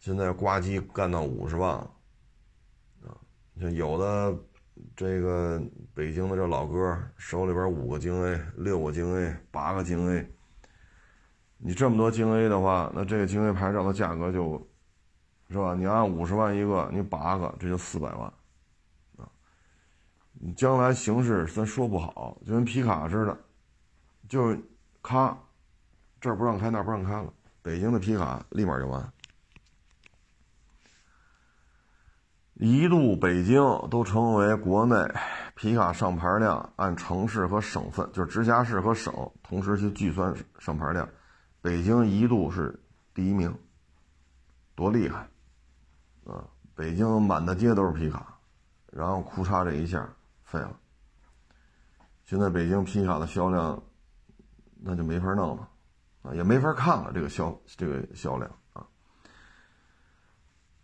[0.00, 1.90] 现在呱唧干到五十万了，
[3.60, 4.36] 像有的
[4.94, 5.60] 这个
[5.92, 10.30] 北京的这老哥手里边五个京 A、六个京 A、八个京 A，
[11.56, 14.64] 你这么多京 A 的话，那这个京 A 牌照的价格就，
[15.50, 15.74] 是吧？
[15.74, 18.32] 你按五十万一个，你八个这就四百万，
[19.16, 19.28] 啊，
[20.34, 23.36] 你将来形势咱说不好，就跟皮卡似的，
[24.28, 24.56] 就
[25.02, 25.36] 咔，
[26.20, 29.12] 这儿不让开那儿不让开了，北京的皮卡立马就完。
[32.58, 34.96] 一度北京都成为国内
[35.54, 41.08] 皮卡上牌量按城市和省份，就是直辖市和省同时去计算上牌量，
[41.60, 42.76] 北京一度是
[43.14, 43.56] 第一名，
[44.74, 45.28] 多厉害
[46.26, 46.44] 啊！
[46.74, 48.36] 北京满大街都是皮卡，
[48.90, 50.08] 然后库嚓这一下
[50.42, 50.76] 废了。
[52.24, 53.80] 现在北京皮卡的销量
[54.80, 55.68] 那就没法弄了
[56.22, 58.50] 啊，也没法看了这个销这个销量。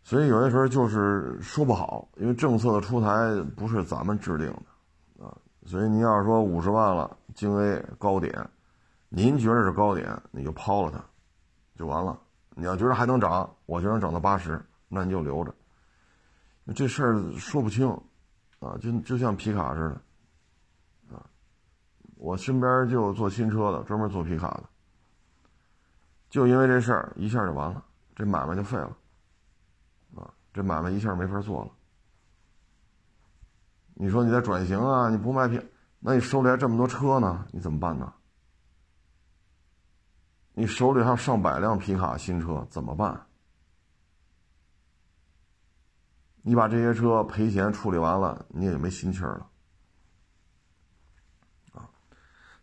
[0.05, 3.09] 所以有些时候就是说不好，因为政策的出台
[3.57, 8.47] 不是咱们制定的，啊，所以您要是说五十万了，京 A 高点，
[9.09, 11.03] 您觉得是高点，你就抛了它，
[11.75, 12.21] 就完了。
[12.55, 15.55] 你要觉得还能涨，我觉得能涨到八十，那你就留着。
[16.75, 17.89] 这事儿说不清，
[18.59, 19.81] 啊，就就像皮卡似
[21.09, 21.25] 的，啊，
[22.17, 24.65] 我身边就做新车的，专门做皮卡的，
[26.29, 27.83] 就因为这事儿一下就完了，
[28.15, 28.95] 这买卖就废了。
[30.55, 31.71] 这买卖一下没法做了。
[33.93, 35.11] 你说你在转型啊？
[35.11, 35.61] 你不卖皮，
[35.99, 37.47] 那你手里还这么多车呢？
[37.51, 38.15] 你怎么办呢？
[40.55, 43.27] 你手里还有上百辆皮卡新车，怎么办？
[46.43, 49.51] 你把这些车赔钱处理完了，你也没心气儿了。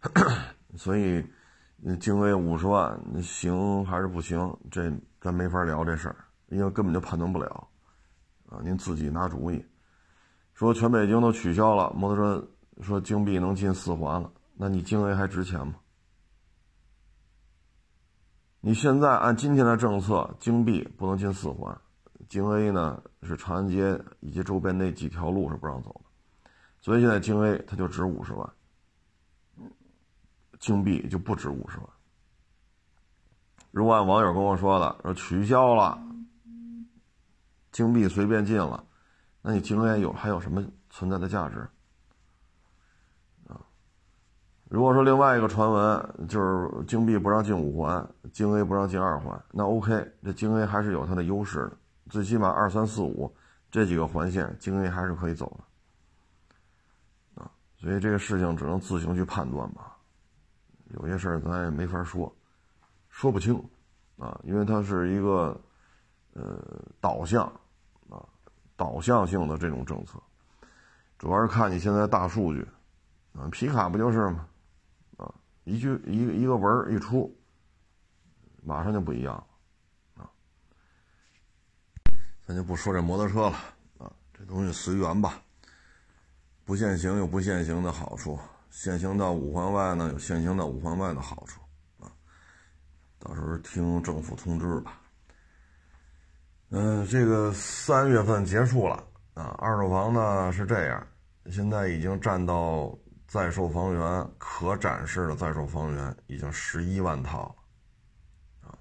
[0.78, 1.26] 所以，
[2.00, 4.58] 京 A 五十万，行还是不行？
[4.70, 6.16] 这咱没法聊这事儿，
[6.48, 7.68] 因为根本就判断不了。
[8.52, 9.66] 啊，您自己拿主意，
[10.54, 12.48] 说全北京都取消了摩托车，
[12.82, 15.76] 说京 B 能进四环了，那你京 A 还值钱吗？
[18.60, 21.80] 你现在按今天的政策，京 B 不能进四环，
[22.28, 26.50] 京 A 呢是长安街以及周边那几条路是不让走的，
[26.82, 28.54] 所以现在京 A 它就值五十万，
[30.60, 31.88] 京 B 就不值五十万。
[33.72, 35.98] 如果按网友跟我说的，说取消了。
[37.72, 38.84] 京 B 随便进了，
[39.42, 41.60] 那你京 A 有还有什么存在的价值
[43.48, 43.56] 啊？
[44.68, 51.78] 如果说另外一个传闻就是京 B 不让进五环，京 A 不让进二环，那 OK，这京 A 还是有它的优势的，
[52.10, 53.34] 最起码二三四五
[53.72, 55.58] 这几个环线，京 A 还是可以走
[57.36, 57.50] 的啊。
[57.78, 59.96] 所以这个事情只能自行去判断吧，
[60.90, 62.36] 有些事儿咱也没法说，
[63.08, 63.64] 说不清
[64.18, 65.58] 啊，因为它是一个
[66.34, 66.62] 呃
[67.00, 67.50] 导向。
[68.82, 70.20] 导向性的这种政策，
[71.20, 72.68] 主要是看你现在大数据，
[73.34, 74.48] 啊，皮卡不就是吗？
[75.18, 75.32] 啊，
[75.66, 77.32] 一句一个一个文一出，
[78.64, 80.26] 马上就不一样了，啊，
[82.44, 83.56] 咱就不说这摩托车了，
[84.00, 85.40] 啊，这东西随缘吧，
[86.66, 88.40] 不限行有不限行的好处，
[88.72, 91.62] 限行到五环外呢有限行到五环外的好处，
[92.00, 92.12] 啊，
[93.20, 95.01] 到时候听政府通知吧。
[96.74, 99.04] 嗯，这个三月份结束了
[99.34, 101.06] 啊，二手房呢是这样，
[101.50, 107.54] 现在已经占到在售房源可展示的在售房源已经十一万套
[108.64, 108.78] 了啊。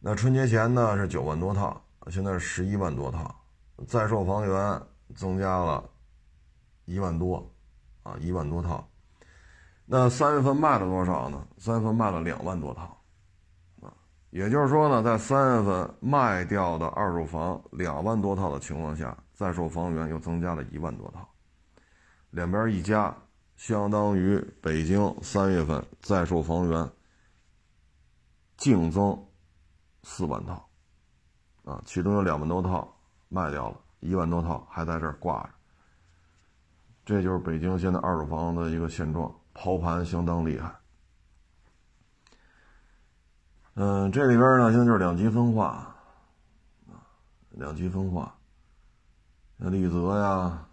[0.00, 3.34] 那春节前呢是九万多套，现在是十一万多套，
[3.88, 4.82] 在售房源
[5.14, 5.82] 增加了
[6.84, 7.50] 一万多
[8.02, 8.86] 啊，一万多套。
[9.86, 11.42] 那三月份卖了多少呢？
[11.56, 12.95] 三月份卖了两万多套。
[14.30, 21.26] 也就是说呢，在三月份卖掉的二手房两万多套的情况下，在售房源又增加了一万多套，
[22.30, 23.16] 两边一加，
[23.56, 26.90] 相当于北京三月份在售房源
[28.56, 29.18] 净增
[30.02, 30.68] 四万套，
[31.64, 32.94] 啊，其中有两万多套
[33.28, 35.50] 卖掉了，一万多套还在这儿挂着，
[37.06, 40.74] 这就是北京现在二手房的一个现状，抛盘相当厉害。
[43.78, 45.94] 嗯，这里边呢，现在就是两极分化，
[47.50, 48.34] 两极分化。
[49.58, 50.66] 像丽泽呀，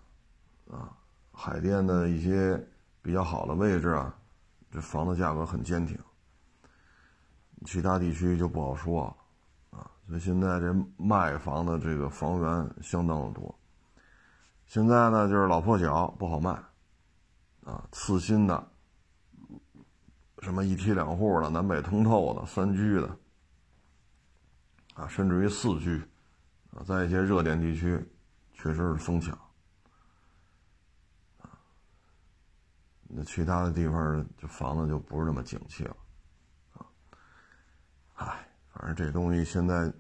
[0.72, 0.96] 啊，
[1.34, 2.58] 海淀的一些
[3.02, 4.16] 比较好的位置啊，
[4.72, 6.00] 这房子价格很坚挺。
[7.66, 9.14] 其他地区就不好说，
[9.70, 13.54] 啊，所以现在这卖房的这个房源相当的多。
[14.66, 16.52] 现在呢，就是老破小不好卖，
[17.66, 18.66] 啊，次新的。
[20.44, 23.18] 什么一梯两户的、南北通透的、三居的，
[24.96, 26.04] 啊，甚至于四居，
[26.76, 27.98] 啊，在一些热点地区，
[28.52, 29.34] 确实是疯抢，
[31.42, 31.48] 啊，
[33.08, 35.96] 那其他的地方就房子就不是那么景气了，
[36.74, 36.86] 啊，
[38.16, 39.92] 唉，反正这东西现在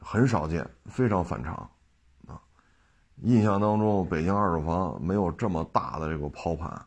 [0.00, 1.54] 很少见，非常反常，
[2.26, 2.42] 啊，
[3.18, 6.84] 印象当中北京二手房没有这么大的这个抛盘，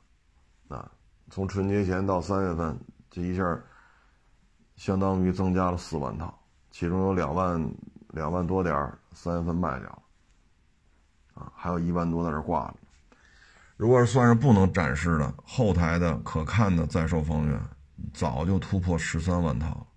[1.31, 2.77] 从春节前到三月份，
[3.09, 3.57] 这一下
[4.75, 6.37] 相当于增加了四万套，
[6.71, 7.73] 其中有两万
[8.09, 10.03] 两万多点三月份卖掉了，
[11.35, 12.75] 啊，还有一万多在这挂着。
[13.77, 17.57] 如果是算是不能展示的后台的可看的在售房源，
[18.13, 19.87] 早就突破十三万套了。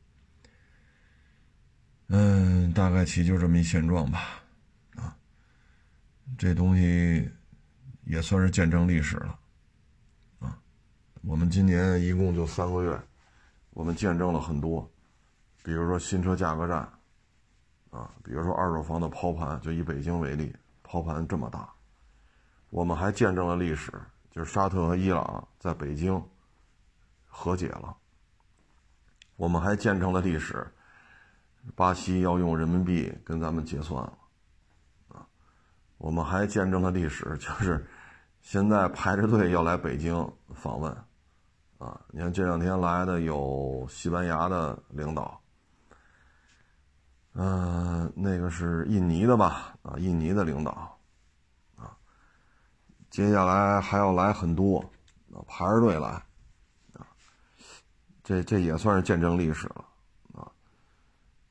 [2.10, 4.20] 嗯，大概其就这么一现状吧，
[4.94, 5.16] 啊，
[6.38, 7.28] 这东西
[8.04, 9.36] 也算是见证历史了。
[11.26, 13.00] 我们今年一共就三个月，
[13.70, 14.87] 我们见证了很多，
[15.62, 16.80] 比如说新车价格战，
[17.90, 21.72] 啊，比如说二手房的抛盘，就以北京为例，抛盘这么大，
[22.68, 23.90] 我们还见证了历史，
[24.30, 26.22] 就是沙特和伊朗在北京
[27.26, 27.96] 和解了，
[29.37, 30.66] 我们还见证了历史，
[31.74, 34.18] 巴西要用人民币跟咱们结算了，
[35.08, 35.26] 啊，
[35.96, 37.82] 我们还见证了历史，就是
[38.42, 40.94] 现在排着队要来北京访问。
[41.78, 45.38] 啊，你看这两天来的有西班牙的领导，
[47.34, 49.76] 嗯，那个是印尼的吧？
[49.82, 50.96] 啊，印尼的领导，
[51.76, 51.90] 啊，
[53.10, 54.78] 接下来还要来很多，
[55.32, 56.08] 啊，排着队来，
[56.94, 57.04] 啊，
[58.22, 59.84] 这这也算是见证历史了，
[60.32, 60.48] 啊，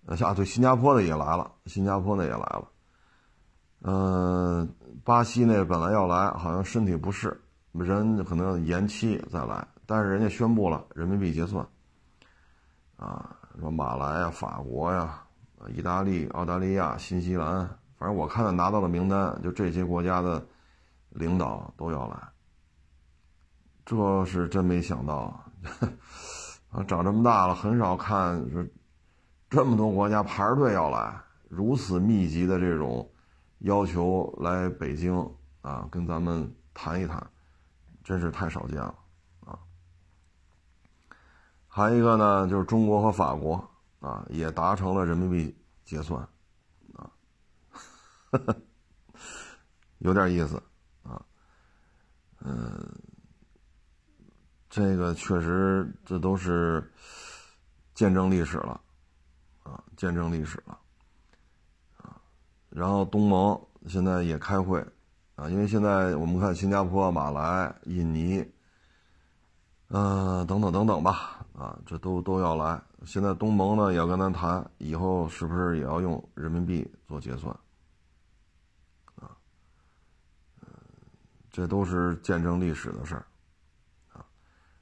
[0.08, 2.68] 啊，对，新加坡的也来了，新加坡的也来了，
[3.82, 7.40] 嗯，巴西那本来要来，好像身体不适，
[7.74, 9.68] 人可能延期再来。
[9.86, 11.68] 但是人家宣布了人民币结算，
[12.98, 15.24] 啊，什么马来呀、法国呀、
[15.68, 17.68] 意大利、澳大利亚、新西兰，
[17.98, 20.46] 反正我看到拿到的名单，就这些国家的
[21.10, 22.18] 领导都要来，
[23.86, 25.16] 这是真没想到
[26.70, 26.84] 啊！
[26.88, 28.44] 长这么大了，很少看
[29.50, 33.08] 这么多国家排着队要来，如此密集的这种
[33.60, 35.30] 要求来北京
[35.62, 37.22] 啊，跟咱们谈一谈，
[38.04, 38.96] 真是太少见了。
[41.76, 43.56] 还一个呢，就是中国和法国
[44.00, 46.22] 啊，也达成了人民币结算，
[46.94, 47.10] 啊，
[49.98, 50.62] 有点意思
[51.02, 51.20] 啊，
[52.42, 52.78] 嗯，
[54.70, 56.94] 这个确实这都是
[57.96, 58.80] 见证历史了，
[59.64, 60.78] 啊，见证历史了，
[61.98, 62.22] 啊，
[62.70, 64.80] 然后东盟现在也开会，
[65.34, 68.46] 啊，因为现在我们看新加坡、马来、印尼，
[69.88, 71.43] 嗯，等等等等吧。
[71.54, 72.82] 啊，这都都要来。
[73.06, 77.54] 现在东盟呢也要跟咱谈，以后是不是也要用人民币做结算？
[79.16, 79.38] 啊
[81.52, 83.26] 这都是见证历史的事儿
[84.12, 84.26] 啊。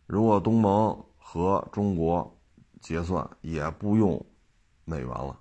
[0.08, 2.34] 如果东盟和中国
[2.80, 4.26] 结算也不用
[4.86, 5.38] 美元了，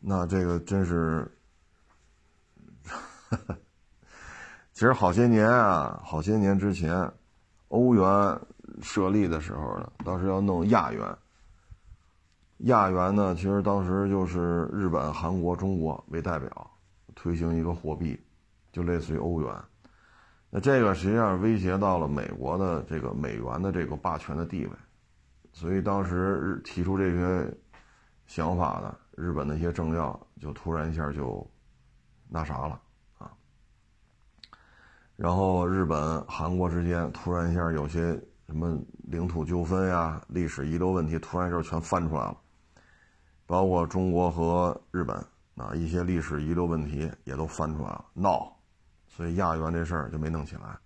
[0.00, 1.30] 那这个真是，
[4.74, 7.10] 其实好些年啊，好些年之前，
[7.68, 8.40] 欧元
[8.80, 11.16] 设立的时候呢，当时要弄亚元。
[12.58, 16.70] 亚元呢，其实当时就是日本、韩国、中国为代表
[17.14, 18.16] 推行一个货币，
[18.70, 19.52] 就类似于欧元。
[20.48, 24.72] 那这个实际上威胁到了美国的这个美元的这个霸权的地位，
[25.52, 27.52] 所以当时日提出这些
[28.26, 31.44] 想法的日本的一些政要就突然一下就
[32.28, 32.80] 那啥了
[33.18, 33.32] 啊。
[35.16, 42.36] 然后日本、韩国之间突然一下有些什么领土纠纷呀、历史遗留问题，突然就全翻出来了。
[43.46, 45.16] 包括中国和日本
[45.56, 48.54] 啊，一些历史遗留问题也都翻出来了，闹，
[49.08, 50.78] 所以亚元这事儿就没弄起来。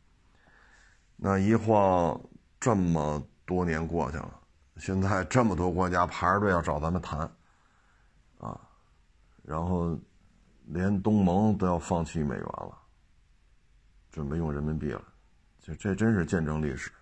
[1.17, 2.21] 那一晃
[2.61, 4.41] 这么多年过去了，
[4.77, 7.29] 现在这么多国家排着队要找咱们谈，
[8.39, 8.61] 啊，
[9.43, 9.99] 然后
[10.67, 12.79] 连东盟都要放弃美元了，
[14.13, 15.03] 准备用人民币了，
[15.61, 16.93] 就这真是见证历史！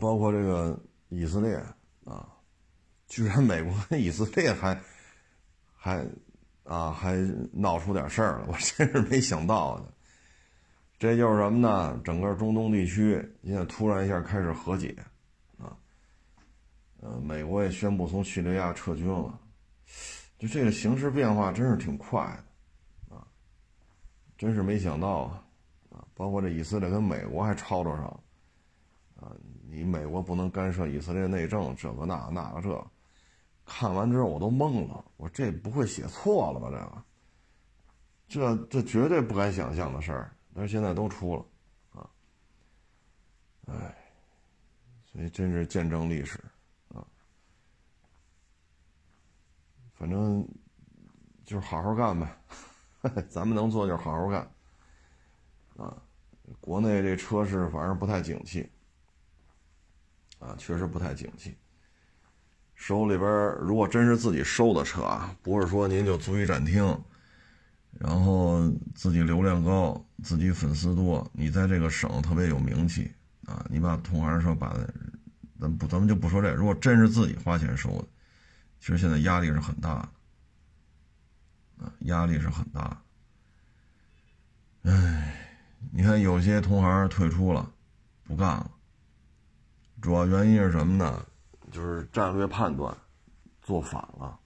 [0.00, 0.78] 包括这个
[1.08, 1.54] 以色列
[2.04, 2.28] 啊。
[3.08, 4.80] 居然美国跟以色列还
[5.76, 6.02] 还
[6.64, 7.14] 啊还
[7.52, 9.92] 闹出点事儿了，我真是没想到的。
[10.98, 12.00] 这就是什么呢？
[12.02, 14.96] 整个中东地区现在突然一下开始和解
[15.58, 15.76] 啊，
[17.00, 19.38] 呃，美国也宣布从叙利亚撤军了，
[20.38, 22.22] 就这个形势变化真是挺快
[23.10, 23.26] 的啊，
[24.38, 25.44] 真是没想到啊
[25.90, 26.06] 啊！
[26.14, 28.04] 包括这以色列跟美国还吵吵上
[29.16, 29.36] 啊，
[29.74, 32.86] 你美国不能干涉以色列内政，这个那那个这。
[33.64, 36.68] 看完之后我都懵了，我这不会写错了吧？
[38.28, 41.46] 这个，这这绝对不敢想象的事儿，但是现在都出了，
[41.92, 42.10] 啊，
[43.68, 43.96] 哎，
[45.10, 46.38] 所以真是见证历史
[46.88, 47.06] 啊。
[49.94, 50.46] 反正
[51.44, 52.28] 就是好好干呗，
[53.30, 54.50] 咱们能做就好好干，
[55.76, 55.96] 啊，
[56.60, 58.68] 国内这车市反正不太景气，
[60.42, 61.56] 啊，确实不太景气。
[62.74, 63.30] 手里边
[63.60, 66.82] 如果真是自己收的车啊，不是说您就足以展厅，
[67.92, 73.08] 然后自己流量高，自己粉丝多，你在这个省特别有名气
[73.46, 74.76] 啊，你把同行说把，
[75.60, 78.04] 咱不咱们就不说这，如果真是自己花钱收的，
[78.80, 79.94] 其实现在压力是很大
[81.78, 83.00] 的，啊，压力是很大。
[84.82, 85.36] 唉，
[85.92, 87.70] 你看有些同行退出了，
[88.24, 88.68] 不干了，
[90.02, 91.24] 主要原因是什么呢？
[91.70, 92.92] 就是战略判断
[93.62, 94.36] 做反了。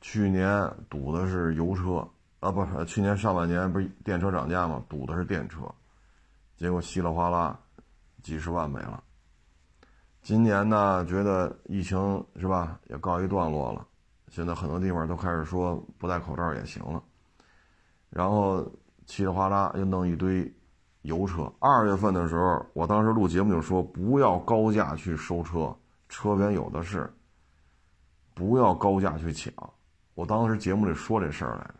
[0.00, 2.06] 去年赌的是油车
[2.40, 4.84] 啊，不是去年上半年不是电车涨价吗？
[4.88, 5.60] 赌的是电车，
[6.56, 7.56] 结果稀里哗啦
[8.22, 9.00] 几十万没了。
[10.20, 13.86] 今年呢，觉得疫情是吧也告一段落了，
[14.28, 17.00] 现在很多地方都开始说不戴口罩也行了，
[18.10, 18.68] 然后
[19.06, 20.52] 稀里哗啦又弄一堆
[21.06, 21.52] 油车。
[21.58, 25.76] 二月份的时候，我当时录节目就说不要高价去收车。
[26.08, 27.12] 车源有的是，
[28.34, 29.52] 不要高价去抢。
[30.14, 31.74] 我当时节目里说这事儿来着，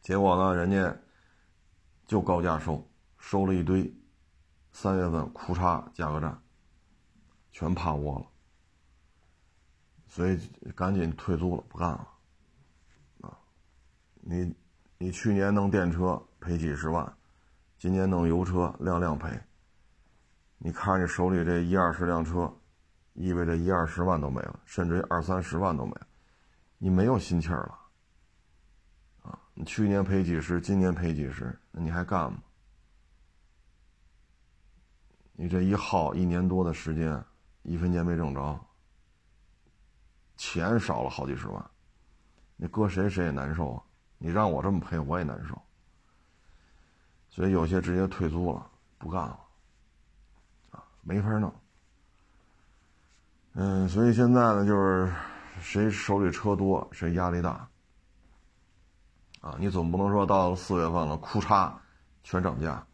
[0.00, 0.96] 结果呢，人家
[2.06, 3.92] 就高价收，收了一堆。
[4.72, 6.40] 三月份库嚓价格战，
[7.50, 8.26] 全趴窝了，
[10.06, 10.38] 所以
[10.76, 12.08] 赶紧退租了，不干了。
[13.22, 13.36] 啊，
[14.20, 14.54] 你
[14.96, 17.12] 你去年弄电车赔几十万，
[17.80, 19.40] 今年弄油车辆辆赔。
[20.58, 22.54] 你看你手里这一二十辆车。
[23.14, 26.06] 意味着一二十万都没了，甚至于二三十万都没了，
[26.78, 27.78] 你没有心气儿了，
[29.28, 29.38] 啊！
[29.52, 32.38] 你去年赔几十，今年赔几十，那你还干吗？
[35.32, 37.22] 你这一耗一年多的时间，
[37.62, 38.60] 一分钱没挣着，
[40.36, 41.70] 钱少了好几十万，
[42.56, 43.82] 你搁谁谁也难受啊！
[44.18, 45.60] 你让我这么赔，我也难受。
[47.30, 48.66] 所以有些直接退租了，
[48.98, 49.38] 不干了，
[50.72, 51.52] 啊，没法弄。
[53.54, 55.12] 嗯，所以现在呢，就是
[55.60, 57.68] 谁手里车多，谁压力大。
[59.40, 61.72] 啊，你总不能说到了四月份了，库嚓，
[62.22, 62.84] 全涨价，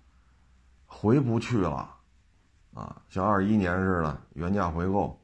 [0.87, 1.93] 回不去了。
[2.73, 5.19] 啊，像二一年似的原价回购，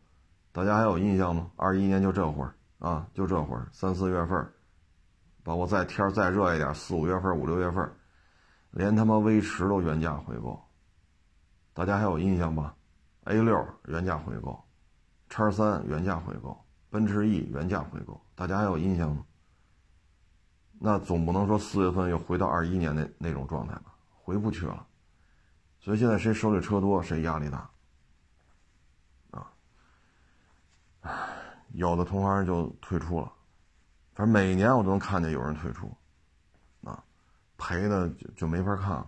[0.53, 1.51] 大家还有印象吗？
[1.57, 4.53] 二一年就这会儿啊，就这会儿三四月份，
[5.45, 7.93] 包括再天再热一点，四五月份、五六月份，
[8.73, 10.63] 连他妈威驰都原价回购，
[11.73, 12.75] 大家还有印象吧
[13.25, 14.63] ？A 六原价回购。
[15.29, 19.25] 叉三原价回购，奔驰 E 原价回购，大家还有印象吗？
[20.79, 23.95] 那总不能说四月份又回到二一年那那种状态吧？
[24.11, 24.87] 回不去了。
[25.81, 27.71] 所以现在谁手里车多，谁压力大。
[29.31, 29.53] 啊，
[31.73, 33.33] 有的同行就退出了，
[34.15, 35.91] 反正每年我都能看见有人退出，
[37.63, 39.07] 赔的就就没法看了。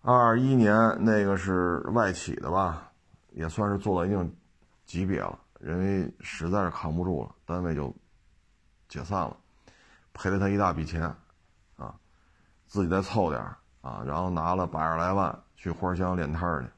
[0.00, 2.90] 二一年那个是外企的吧，
[3.32, 4.36] 也算是做到一定
[4.86, 7.94] 级别了，因为实在是扛不住了，单位就
[8.88, 9.36] 解散了，
[10.14, 11.02] 赔了他一大笔钱，
[11.76, 11.94] 啊，
[12.66, 13.42] 自己再凑点
[13.82, 16.70] 啊，然后拿了百十来万去花乡练摊去，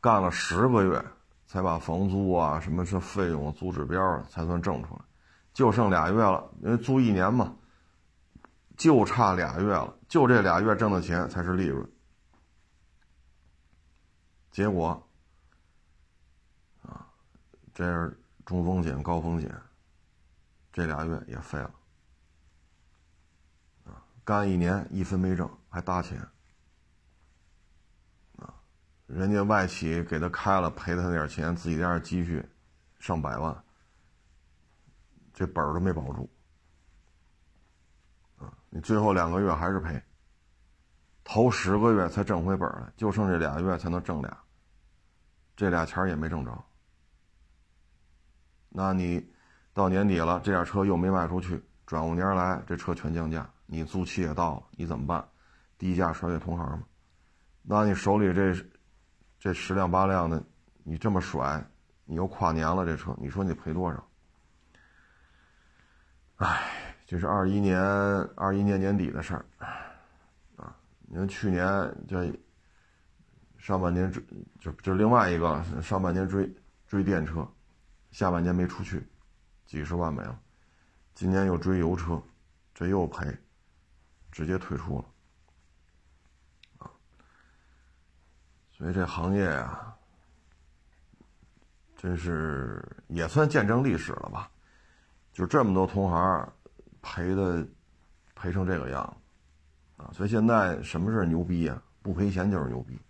[0.00, 1.04] 干了十个月。
[1.48, 5.00] 才把房租啊，什么这费用、租指标才算挣出来，
[5.54, 7.54] 就剩俩月了，因为租一年嘛，
[8.76, 11.90] 就差俩月了，就这俩月挣的钱才是利润。
[14.50, 15.06] 结果
[16.82, 17.06] 啊，
[17.74, 19.54] 这是中风险、高风险，
[20.72, 21.74] 这俩月也废了
[23.84, 26.20] 啊，干一年一分没挣，还搭钱。
[28.36, 28.54] 啊
[29.06, 32.44] 人家外企给他开了，赔他点钱，自己点积蓄，
[32.98, 33.64] 上百万，
[35.32, 36.28] 这本儿都没保住，
[38.76, 39.98] 你最后两个月还是赔，
[41.24, 44.36] 头十个月才挣回本来，就剩这俩月才能挣俩，
[45.56, 46.52] 这俩钱也没挣着，
[48.68, 49.26] 那你
[49.72, 55.26] 到年底了，这点车又没卖出去，转过年来这车全降价，你租期也到了，你怎么办？
[55.78, 56.84] 低价甩给同行吗？
[57.62, 58.54] 那你手里这？
[59.38, 60.42] 这十辆八辆的，
[60.82, 61.64] 你这么甩，
[62.04, 64.06] 你又跨年了，这车，你说你赔多少？
[66.36, 67.80] 哎，这是二一年
[68.34, 69.44] 二一年年底的事儿，
[70.56, 71.64] 啊，你看去年
[72.08, 72.36] 这
[73.58, 74.20] 上半年追
[74.58, 76.52] 就就另外一个上半年追
[76.88, 77.46] 追电车，
[78.10, 79.06] 下半年没出去，
[79.66, 80.36] 几十万没了，
[81.14, 82.20] 今年又追油车，
[82.74, 83.24] 这又赔，
[84.32, 85.04] 直接退出了。
[86.78, 86.90] 啊
[88.72, 89.96] 所以这行业啊，
[91.96, 94.50] 真是也算见证历史了吧？
[95.32, 96.52] 就这么多同行
[97.08, 97.64] 赔的
[98.34, 99.16] 赔成这个样
[99.96, 100.10] 子啊！
[100.12, 101.80] 所以现在什么是牛逼啊？
[102.02, 103.00] 不赔钱就是牛逼，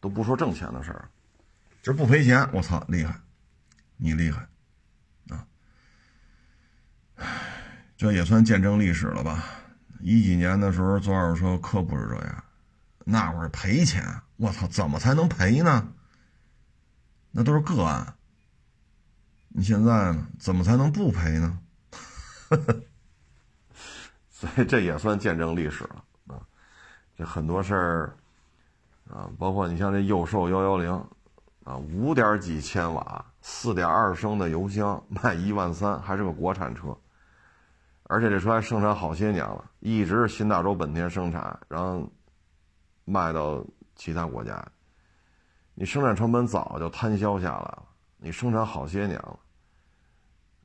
[0.00, 1.08] 都不说挣钱的事儿，
[1.80, 3.20] 这不赔钱，我操，厉害！
[3.96, 4.48] 你厉害
[5.28, 5.46] 啊！
[7.96, 9.44] 这也算见证历史了吧？
[10.00, 12.44] 一几年的时候做二手车可不是这样。
[13.04, 14.04] 那会儿赔钱，
[14.36, 15.92] 我操，怎么才能赔呢？
[17.30, 18.14] 那都是个案。
[19.48, 20.26] 你现在呢？
[20.40, 21.60] 怎么才能不赔呢？
[22.48, 22.82] 呵 呵
[24.42, 26.42] 所以这也算见证历史了啊！
[27.16, 28.16] 这很多事儿
[29.08, 30.92] 啊，包括你像这右兽幺幺零
[31.62, 36.92] 啊，五点几千瓦，四点二升的油箱，卖一万三，还是个国产车，
[38.08, 42.04] 而且这车还生产好些年了，一直是新大洲本田生产，然后。
[43.04, 43.60] 卖到
[43.96, 44.64] 其他国家，
[45.74, 47.82] 你生产成本早就摊销下来了，
[48.16, 49.38] 你生产好些年了，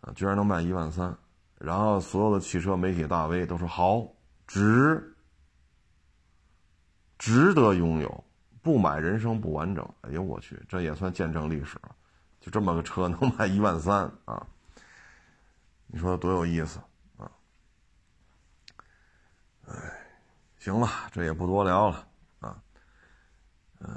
[0.02, 1.18] 啊，居然能卖一万三，
[1.60, 4.08] 然后所有的汽车媒体大 V 都说好，
[4.46, 5.16] 值，
[7.18, 8.24] 值得拥有，
[8.62, 9.84] 不买人生不完整。
[10.02, 11.96] 哎呦我去，这也算见证历史了，
[12.40, 14.46] 就这么个车能卖 一万三啊，
[15.88, 16.80] 你说多有意思
[17.18, 17.32] 啊？
[19.66, 19.74] 哎，
[20.60, 22.08] 行了，这也不多聊了
[22.40, 22.62] 啊。
[23.80, 23.90] 嗯，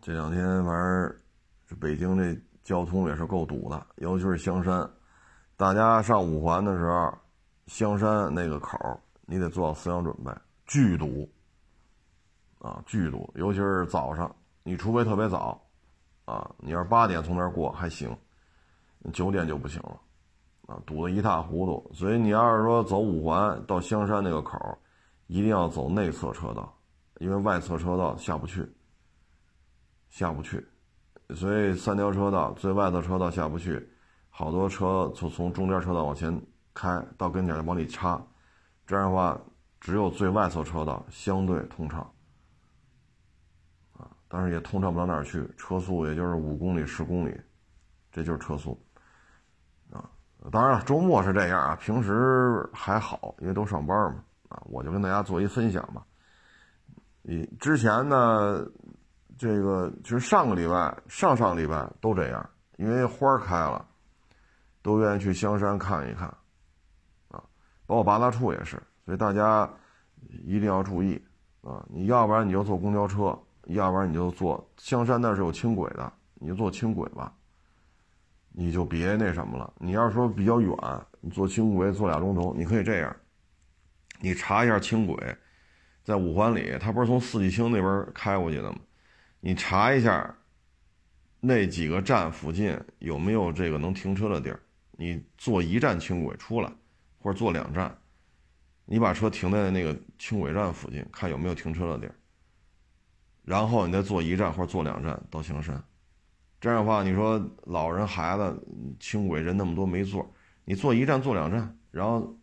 [0.00, 1.20] 这两天反正
[1.66, 4.90] 这北京这交通也是够堵的，尤其是香山。
[5.60, 7.12] 大家上五环的时候，
[7.66, 8.78] 香山那个口
[9.26, 10.32] 你得做好思想准备，
[10.64, 11.30] 巨堵
[12.60, 13.30] 啊，巨堵！
[13.34, 15.62] 尤其是早上，你除非特别早
[16.24, 18.16] 啊，你要是八点从那儿过还行，
[19.12, 20.00] 九点就不行了
[20.66, 21.90] 啊，堵得一塌糊涂。
[21.92, 24.58] 所以你要是说走五环到香山那个口
[25.26, 26.74] 一定要走内侧车道，
[27.18, 28.66] 因为外侧车道下不去。
[30.08, 30.66] 下不去，
[31.36, 33.86] 所以三条车道最外侧车道下不去，
[34.40, 36.34] 好多车从从中间车道往前
[36.72, 38.18] 开到跟前就往里插，
[38.86, 39.38] 这样的话
[39.78, 42.00] 只有最外侧车道相对通畅，
[43.92, 47.38] 啊，但是也通畅不到哪儿去，车速也就是五公里十公里，
[48.10, 48.82] 这就是车速，
[49.92, 50.08] 啊，
[50.50, 56.02] 当然了，周末是这样啊，平时还好，因为都上班嘛，啊，我就跟大家做一分享吧，
[57.20, 58.66] 你之前呢。
[59.38, 63.82] 这个其实上个礼拜、上上个礼拜都这样，因为花开了，
[64.82, 66.26] 都愿意去香山看一看，
[67.28, 67.42] 啊，
[67.86, 69.68] 包括八大处也是，所以大家
[70.44, 71.22] 一定要注意
[71.62, 71.84] 啊！
[71.88, 77.32] 你要不然你就坐公交车，要不然你就坐香山那是有轻轨的，你就坐轻轨吧，
[78.52, 79.72] 你就别那什么了。
[79.78, 80.74] 你要是说比较远，
[81.20, 83.14] 你坐轻轨坐俩钟头，你可以这样，
[84.20, 85.36] 你查一下轻轨，
[86.02, 88.78] 在五环里，它不是从四季青那边开过去的吗？
[89.40, 90.34] 你查一下
[91.40, 94.60] 那几个站附近有没有这个能停车的地儿，
[95.00, 96.70] 你坐一站轻轨出来，
[97.20, 97.96] 或者坐两站，
[98.84, 102.14] 你把车停在那个轻轨站附近，看有没有停车的地儿，
[103.42, 105.82] 然后你再坐一站或者坐两站到香山。
[106.60, 108.66] 这样的话，你说老人孩子
[109.00, 110.30] 轻轨人那么多没座，
[110.66, 112.38] 你坐一站坐两站，然后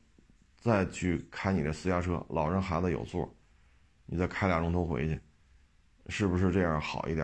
[0.60, 3.32] 再去开你的私家车，老人孩子有座，
[4.08, 5.22] 你再开俩钟头回去，
[6.08, 7.24] 是不是这样好一点？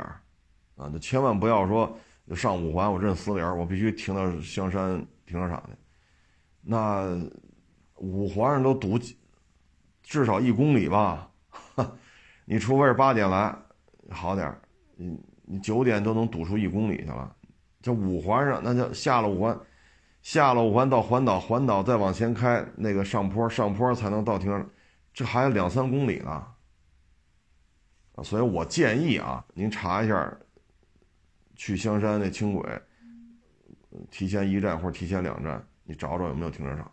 [0.76, 1.98] 啊，那千万不要说
[2.36, 5.04] 上五环我认死理儿，我必须停到香山
[5.34, 5.76] 停车场去，
[6.62, 7.20] 那
[7.96, 9.00] 五环上都堵，
[10.04, 11.32] 至少一公里吧，
[12.46, 13.56] 你除非是八点来，
[14.10, 14.62] 好点儿，
[14.98, 15.20] 嗯。
[15.46, 17.36] 你九点都能堵出一公里去了，
[17.82, 19.60] 这五环上那就下了五环，
[20.22, 24.70] 下了五环到环岛，环岛再往前开那个上坡，上坡才能到停车场，
[25.14, 26.48] 这还有两三公里呢。
[28.24, 30.38] 所以我建议啊，您查一下，
[31.58, 32.82] 去香山那轻轨，
[34.10, 36.92] 提前一站或者提前两站，你找找有没有停车场，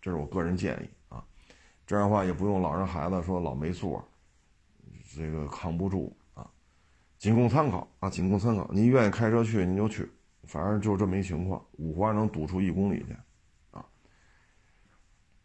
[0.00, 1.24] 这是我个人建议啊。
[1.86, 4.06] 这样的话也不用老人孩子说老没座，
[5.14, 6.50] 这个扛不住啊。
[7.18, 8.68] 仅供参考啊，仅供参考。
[8.72, 10.10] 您愿意开车去，您就去，
[10.44, 11.64] 反正就这么一情况。
[11.72, 13.16] 五环能堵出一公里去，
[13.70, 13.84] 啊，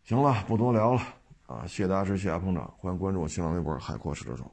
[0.03, 1.01] 行了，不多聊了
[1.47, 1.65] 啊！
[1.67, 4.51] 谢谢大家支持，谢谢捧场，欢迎关注我新浪微博“海阔试车手”。